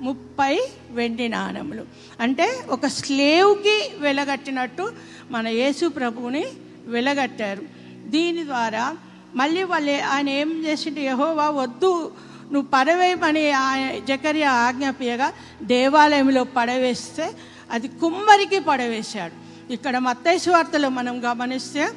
ముప్పై 0.00 0.60
వెండి 0.90 1.28
నాణములు. 1.28 1.84
అంటే 2.20 2.64
ఒక 2.68 2.86
స్లేవ్కి 2.86 3.90
వెలగట్టినట్టు 3.98 4.92
మన 5.30 5.48
యేసు 5.48 5.86
ప్రభువుని 5.86 6.44
వెలగట్టారు. 6.86 7.62
దీని 8.06 8.44
ద్వారా 8.44 8.96
మళ్ళీ 9.34 9.62
వాళ్ళు 9.62 10.02
ఆయన 10.06 10.28
ఏం 10.28 10.64
చేసిండు? 10.64 11.00
యహోవా 11.00 11.50
వద్దు 11.50 12.12
నువ్వు 12.52 12.70
పడవేయమని 12.70 13.50
ఆయన 13.50 13.98
జకర్య 13.98 14.44
ఆజ్ఞాపియగా 14.44 15.32
దేవాలయంలో 15.62 16.44
పడవేస్తే 16.44 17.34
అది 17.70 17.88
కుమ్మరికి 17.88 18.60
పడవేశాడు. 18.60 19.32
ఇక్కడ 19.72 19.98
మత్తైశ్వార్తలో 19.98 20.88
మనం 20.88 21.14
గమనిస్తే 21.30 21.92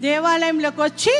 దేవాలయంలోకి 0.00 0.80
వచ్చి 0.80 1.14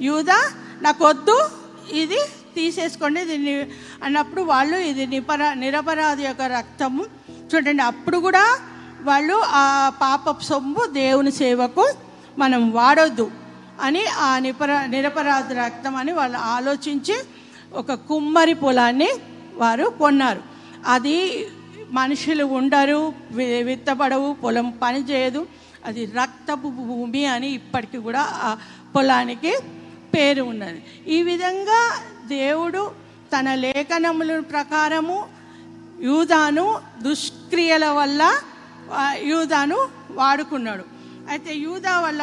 యూదా 0.00 0.38
నాకు 0.82 1.04
వద్దు 1.04 1.50
ఇది 1.92 2.18
తీసేసుకోండి 2.54 3.24
దీన్ని 3.24 3.66
అన్నప్పుడు 4.04 4.42
వాళ్ళు 4.42 4.76
ఇది 4.76 5.06
నిపరా 5.06 5.54
నిరపరాధి 5.54 6.22
యొక్క 6.22 6.42
రక్తము. 6.42 7.04
చూడండి 7.54 7.82
అప్పుడు 7.82 8.18
కూడా 8.18 8.58
వాళ్ళు 9.02 9.42
ఆ 9.44 9.92
పాప 10.02 10.42
సొమ్ము 10.42 10.86
దేవుని 10.86 11.32
సేవకు 11.32 11.94
మనం 12.38 12.70
వాడొద్దు 12.70 13.30
అని 13.80 14.06
ఆ 14.06 14.38
నిపర 14.38 14.86
నిరపరాధ 14.86 15.52
రక్తం 15.52 15.96
అని 15.96 16.12
వాళ్ళు 16.12 16.38
ఆలోచించి 16.38 17.16
ఒక 17.72 17.92
కుమ్మరి 17.92 18.54
పొలాన్ని 18.54 19.08
వారు 19.54 19.84
కొన్నారు. 19.84 20.42
అది 20.86 21.46
మనుషులు 21.90 22.44
ఉండరు 22.44 23.12
విత్తబడవు 23.62 24.32
పొలం 24.32 24.78
పని 24.82 24.98
చేయదు. 24.98 25.46
అది 25.86 26.04
రక్తపు 26.04 26.68
భూమి 26.68 27.26
అని 27.26 27.48
ఇప్పటికీ 27.48 27.98
కూడా 27.98 28.20
ఆ 28.20 28.56
పొలానికి 28.96 29.56
పేరు 30.14 30.42
ఉన్నది. 30.52 30.80
ఈ 31.08 31.18
విధంగా 31.22 31.80
దేవుడు 32.28 32.82
తన 33.34 33.54
లేఖనముల 33.64 34.32
ప్రకారము 34.52 35.18
యూదాను 36.00 36.66
దుష్క్రియల 37.02 37.86
వల్ల 37.98 38.22
యూదాను 39.30 39.78
వాడుకున్నాడు. 40.10 40.84
అయితే 41.30 41.52
యూదా 41.66 41.94
వల్ల 42.00 42.22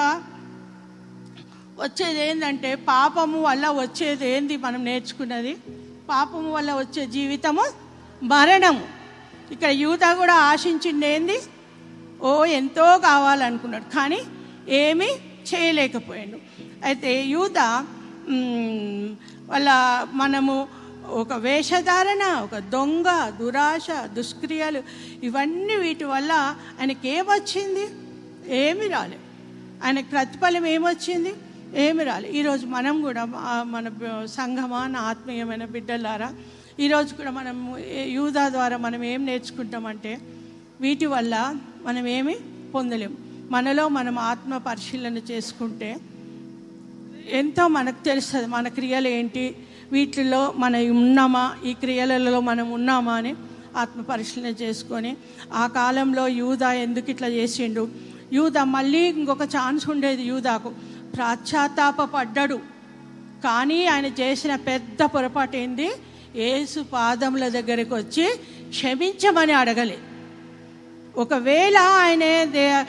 వచ్చేది 1.84 2.20
ఏంటంటే 2.30 2.70
పాపము 2.76 3.38
వల్ల 3.42 3.66
వచ్చేది 3.82 4.26
ఏంది 4.36 4.56
మనం 4.66 4.82
నేర్చుకున్నది? 4.90 5.54
పాపము 6.10 6.50
వల్ల 6.54 6.72
వచ్చే 6.74 7.04
జీవితము 7.16 7.66
మరణము. 8.24 8.86
ఇక్కడ 9.54 9.72
యూదా 9.84 10.10
కూడా 10.14 10.36
ఆశించింది 10.50 11.08
ఏంది 11.16 11.38
ఓ 12.22 12.32
ఎంతో 12.60 12.86
కావాలనుకున్నాడు. 13.08 13.88
కానీ 13.96 14.20
ఏమీ 14.84 15.10
చేయలేకపోయాడు. 15.50 16.38
అయితే 16.84 17.12
యూద 17.26 17.60
వాళ్ళ 19.50 19.70
మనము 20.14 20.56
ఒక 21.22 21.34
వేషధారణ 21.46 22.24
ఒక 22.44 22.56
దొంగ 22.74 23.08
దురాశ 23.40 23.88
దుష్క్రియలు 24.14 24.82
ఇవన్నీ 25.24 25.76
వీటి 25.76 26.04
వల్ల 26.04 26.32
ఆయనకి 26.80 27.08
ఏమొచ్చింది? 27.10 27.86
ఏమి 28.64 28.86
రాలేదు 28.88 29.26
ఆయనకు 29.84 30.10
ప్రతిఫలం 30.10 30.66
ఏమొచ్చింది? 30.66 31.32
ఏమి 31.76 32.04
రాలే. 32.04 32.28
ఈరోజు 32.30 32.66
మనం 32.68 32.96
కూడా 33.02 33.24
మన 33.66 33.86
సంఘమాన 33.90 34.28
సంఘమా 34.36 34.82
నా 34.88 35.02
ఆత్మీయమైన 35.02 35.66
బిడ్డలారా 35.66 36.30
ఈరోజు 36.80 37.12
కూడా 37.16 37.32
మనం 37.32 37.58
యూదా 38.08 38.44
ద్వారా 38.50 38.78
మనం 38.78 39.02
ఏం 39.04 39.22
నేర్చుకుంటామంటే 39.26 40.14
వీటి 40.82 41.06
వల్ల 41.06 41.36
మనం 41.86 42.06
ఏమి 42.08 42.36
పొందలేము 42.76 43.18
మనలో 43.50 43.84
మనం 43.90 44.16
ఆత్మ 44.32 44.58
పరిశీలన 44.68 45.18
చేసుకుంటే 45.32 45.90
ఎంతో 47.30 47.68
మనకు 47.68 48.04
తెలుస్తుంది 48.04 48.48
మన 48.48 48.68
క్రియలు 48.68 49.08
ఏంటి 49.08 49.56
వీటిలో 49.92 50.54
మనం 50.58 50.98
ఉన్నామా 50.98 51.56
ఈ 51.66 51.74
క్రియలలో 51.74 52.40
మనం 52.40 52.72
ఉన్నామా 52.72 53.14
అని 53.14 53.36
ఆత్మపరిశీలన 53.78 54.50
చేసుకొని 54.50 55.18
ఆ 55.54 55.68
కాలంలో 55.68 56.28
యూదా 56.28 56.74
ఎందుకు 56.74 57.12
ఇట్లా 57.12 57.28
చేసిండు? 57.28 57.90
యూదా 58.34 58.64
మళ్ళీ 58.64 59.00
ఇంకొక 59.00 59.44
ఛాన్స్ 59.44 59.90
ఉండేది 59.90 60.24
యూదాకు. 60.24 60.70
పశ్చాత్తాప 60.70 62.02
పడ్డాడు 62.04 62.56
కానీ 63.44 63.86
ఆయన 63.86 64.06
చేసిన 64.06 64.56
పెద్ద 64.56 65.04
పొరపాటు 65.04 65.58
ఏంది? 65.58 65.92
ఏసు 66.36 66.80
పాదముల 66.94 67.48
దగ్గరికి 67.48 67.94
వచ్చి 67.94 68.40
క్షమించమని 68.70 69.54
అడగలే. 69.54 69.98
ఒకవేళ 71.18 71.78
ఆయన 71.78 72.44
దే- 72.44 72.84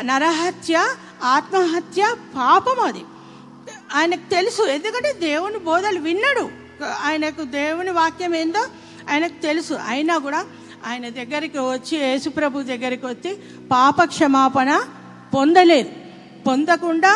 నరహత్య 0.00 0.88
ఆత్మహత్య 1.22 2.14
పాపం 2.36 2.80
అది. 2.80 3.04
ఆయనకు 3.94 4.30
తెలుసు. 4.30 4.62
ఎందుకంటే 4.62 5.12
దేవుని 5.12 5.58
బోధలు 5.58 6.00
విన్నాడు. 6.00 6.44
ఆయనకు 7.04 7.42
దేవుని 7.42 7.90
వాక్యం 7.90 8.34
ఏందో 8.34 8.62
ఆయనకు 9.10 9.42
తెలుసు. 9.42 9.74
అయినా 9.88 10.18
కూడా 10.18 10.40
ఆయన 10.86 11.08
దగ్గరికి 11.08 11.58
వచ్చి 11.58 11.98
యేసుప్రభు 11.98 12.62
దగ్గరికి 12.62 13.06
వచ్చి 13.06 13.32
పాప 13.70 14.04
క్షమాపణ 14.04 14.70
పొందలేదు. 15.34 15.90
పొందకుండా 16.46 17.12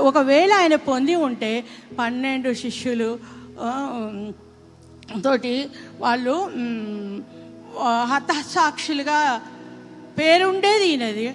ఒకవేళ 0.00 0.52
ఆయన 0.52 0.74
పొంది 0.74 1.14
ఉంటే 1.14 1.64
పన్నెండు 1.98 2.50
శిష్యులు 2.54 3.18
తోటి 5.24 5.54
వాళ్ళు 5.98 6.36
హతసాక్షులుగా 8.04 9.18
పేరుండేది 10.18 10.86
ఈయనది. 10.88 11.26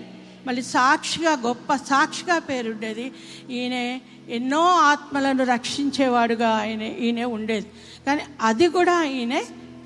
మళ్ళీ 0.47 0.61
సాక్షిగా 0.61 1.31
గొప్ప 1.31 1.75
సాక్షిగా 1.75 2.39
పేరుండేది. 2.39 3.11
ఈయన 3.49 3.99
ఎన్నో 4.29 4.61
ఆత్మలను 4.61 5.43
రక్షించేవాడుగా 5.45 6.49
ఆయన 6.49 6.81
ఈయన 6.81 7.23
ఉండేది. 7.23 7.67
కానీ 8.07 8.21
అది 8.41 8.67
కూడా 8.67 9.03
ఈయన 9.03 9.33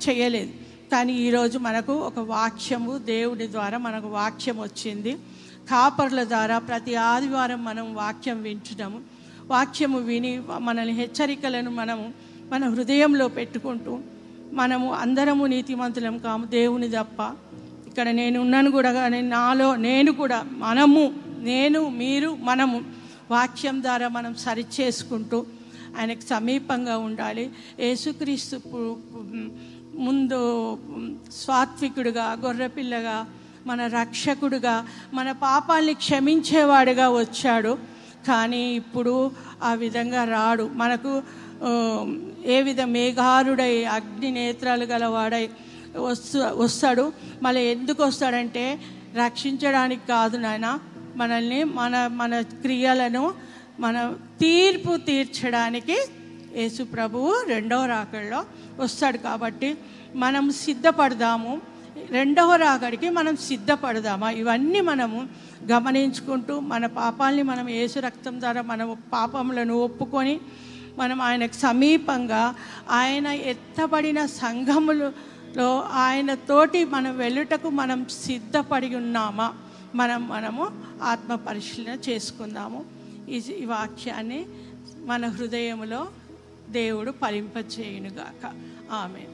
చేయలేదు. 0.08 0.52
కానీ 0.92 1.12
ఈరోజు 1.12 1.58
మనకు 1.58 1.92
ఒక 1.92 2.18
వాక్యము 2.18 2.98
దేవుడి 2.98 3.46
ద్వారా 3.46 3.78
మనకు 3.78 4.08
వాక్యం 4.08 4.60
వచ్చింది. 4.60 5.12
కాపర్ల 5.70 6.24
ద్వారా 6.24 6.58
ప్రతి 6.58 6.94
ఆదివారం 6.94 7.64
మనం 7.64 7.94
వాక్యం 7.94 8.42
వింటున్నాము. 8.42 9.00
వాక్యము 9.46 9.98
విని 9.98 10.42
మనల్ని 10.58 10.94
హెచ్చరికలను 10.94 11.70
మనము 11.70 12.12
మన 12.50 12.68
హృదయంలో 12.68 13.28
పెట్టుకుంటూ 13.28 13.98
మనము 14.52 14.92
అందరము 14.92 15.46
నీతిమంతులం 15.46 16.18
కాము 16.18 16.44
దేవుని 16.44 16.88
తప్ప 16.88 17.36
ఇక్కడ 17.92 18.10
నేను 18.20 18.36
ఉన్నాను 18.40 18.68
కూడా 18.70 18.90
కానీ 18.92 19.18
నాలో 19.36 19.66
నేను 19.88 20.10
కూడా 20.12 20.38
మనము 20.64 21.00
నేను 21.50 21.80
మీరు 22.02 22.28
మనము 22.50 22.76
వాక్యం 23.30 23.76
ద్వారా 23.82 24.06
మనం 24.08 24.32
సరిచేసుకుంటూ 24.44 25.38
ఆయనకు 25.98 26.24
సమీపంగా 26.30 26.94
ఉండాలి. 27.06 27.44
యేసుక్రీస్తు 27.80 28.56
ముందు 30.06 30.38
స్వాత్వికుడుగా 31.40 32.26
గొర్రెపిల్లగా 32.44 33.16
మన 33.66 33.80
రక్షకుడుగా 33.98 34.76
మన 35.14 35.28
పాపాల్ని 35.46 35.94
క్షమించేవాడుగా 36.04 37.08
వచ్చాడు. 37.20 37.72
కానీ 38.28 38.62
ఇప్పుడు 38.80 39.14
ఆ 39.62 39.72
విధంగా 39.84 40.22
రాడు. 40.36 40.64
మనకు 40.82 41.12
ఏ 42.54 42.58
విధ 42.68 42.80
మేఘారుడై 42.96 43.74
అగ్ని 43.96 44.30
నేత్రాలు 44.38 44.86
గలవాడై 44.92 45.44
వస్తు 45.96 46.38
వస్తాడు. 46.38 47.12
మళ్ళీ 47.42 47.60
ఎందుకు 47.60 48.04
వస్తాడంటే 48.04 48.80
రక్షించడానికి 49.16 50.06
కాదు 50.08 50.36
నాయన. 50.36 50.78
మనల్ని 51.16 51.64
మన 51.64 52.06
మన 52.06 52.40
క్రియలను 52.40 53.34
మన 53.80 54.14
తీర్పు 54.40 54.96
తీర్చడానికి 54.96 56.06
యేసు 56.56 56.82
ప్రభువు 56.82 57.44
రెండవ 57.48 57.84
రాకడలో 57.84 58.44
వస్తాడు 58.78 59.18
కాబట్టి 59.18 59.78
మనం 60.14 60.50
సిద్ధపడదాము. 60.50 61.60
రెండవ 62.10 62.54
రాకడికి 62.54 63.10
మనం 63.10 63.36
సిద్ధపడదామా? 63.36 64.30
ఇవన్నీ 64.30 64.80
మనము 64.80 65.28
గమనించుకుంటూ 65.72 66.60
మన 66.60 66.86
పాపాల్ని 66.86 67.42
మనం 67.42 67.68
యేసు 67.68 67.98
రక్తం 67.98 68.40
ద్వారా 68.40 68.62
మన 68.62 68.96
పాపములను 69.12 69.74
ఒప్పుకొని 69.74 70.40
మనం 70.98 71.20
ఆయనకు 71.20 71.52
సమీపంగా 71.52 72.54
ఆయన 72.90 73.26
ఎత్తబడిన 73.26 74.26
సంఘములు 74.26 75.31
ఆయన 75.92 76.34
తోటి 76.34 76.84
మనం 76.84 77.18
వెళ్ళుటకు 77.18 77.70
మనం 77.70 78.06
సిద్ధపడి 78.08 78.94
ఉన్నామా? 78.94 79.54
మనం 79.94 80.28
మనము 80.28 80.70
ఆత్మ 81.02 81.34
పరిశీలన 81.34 81.98
చేసుకుందాము. 82.08 82.84
ఈ 83.28 83.36
ఈ 83.36 83.64
వాక్యాన్ని 83.64 84.46
మన 85.04 85.26
హృదయములో 85.26 86.08
దేవుడు 86.70 87.10
ఫలింపచేయునుగాక 87.10 88.52
ఆమె 88.92 89.31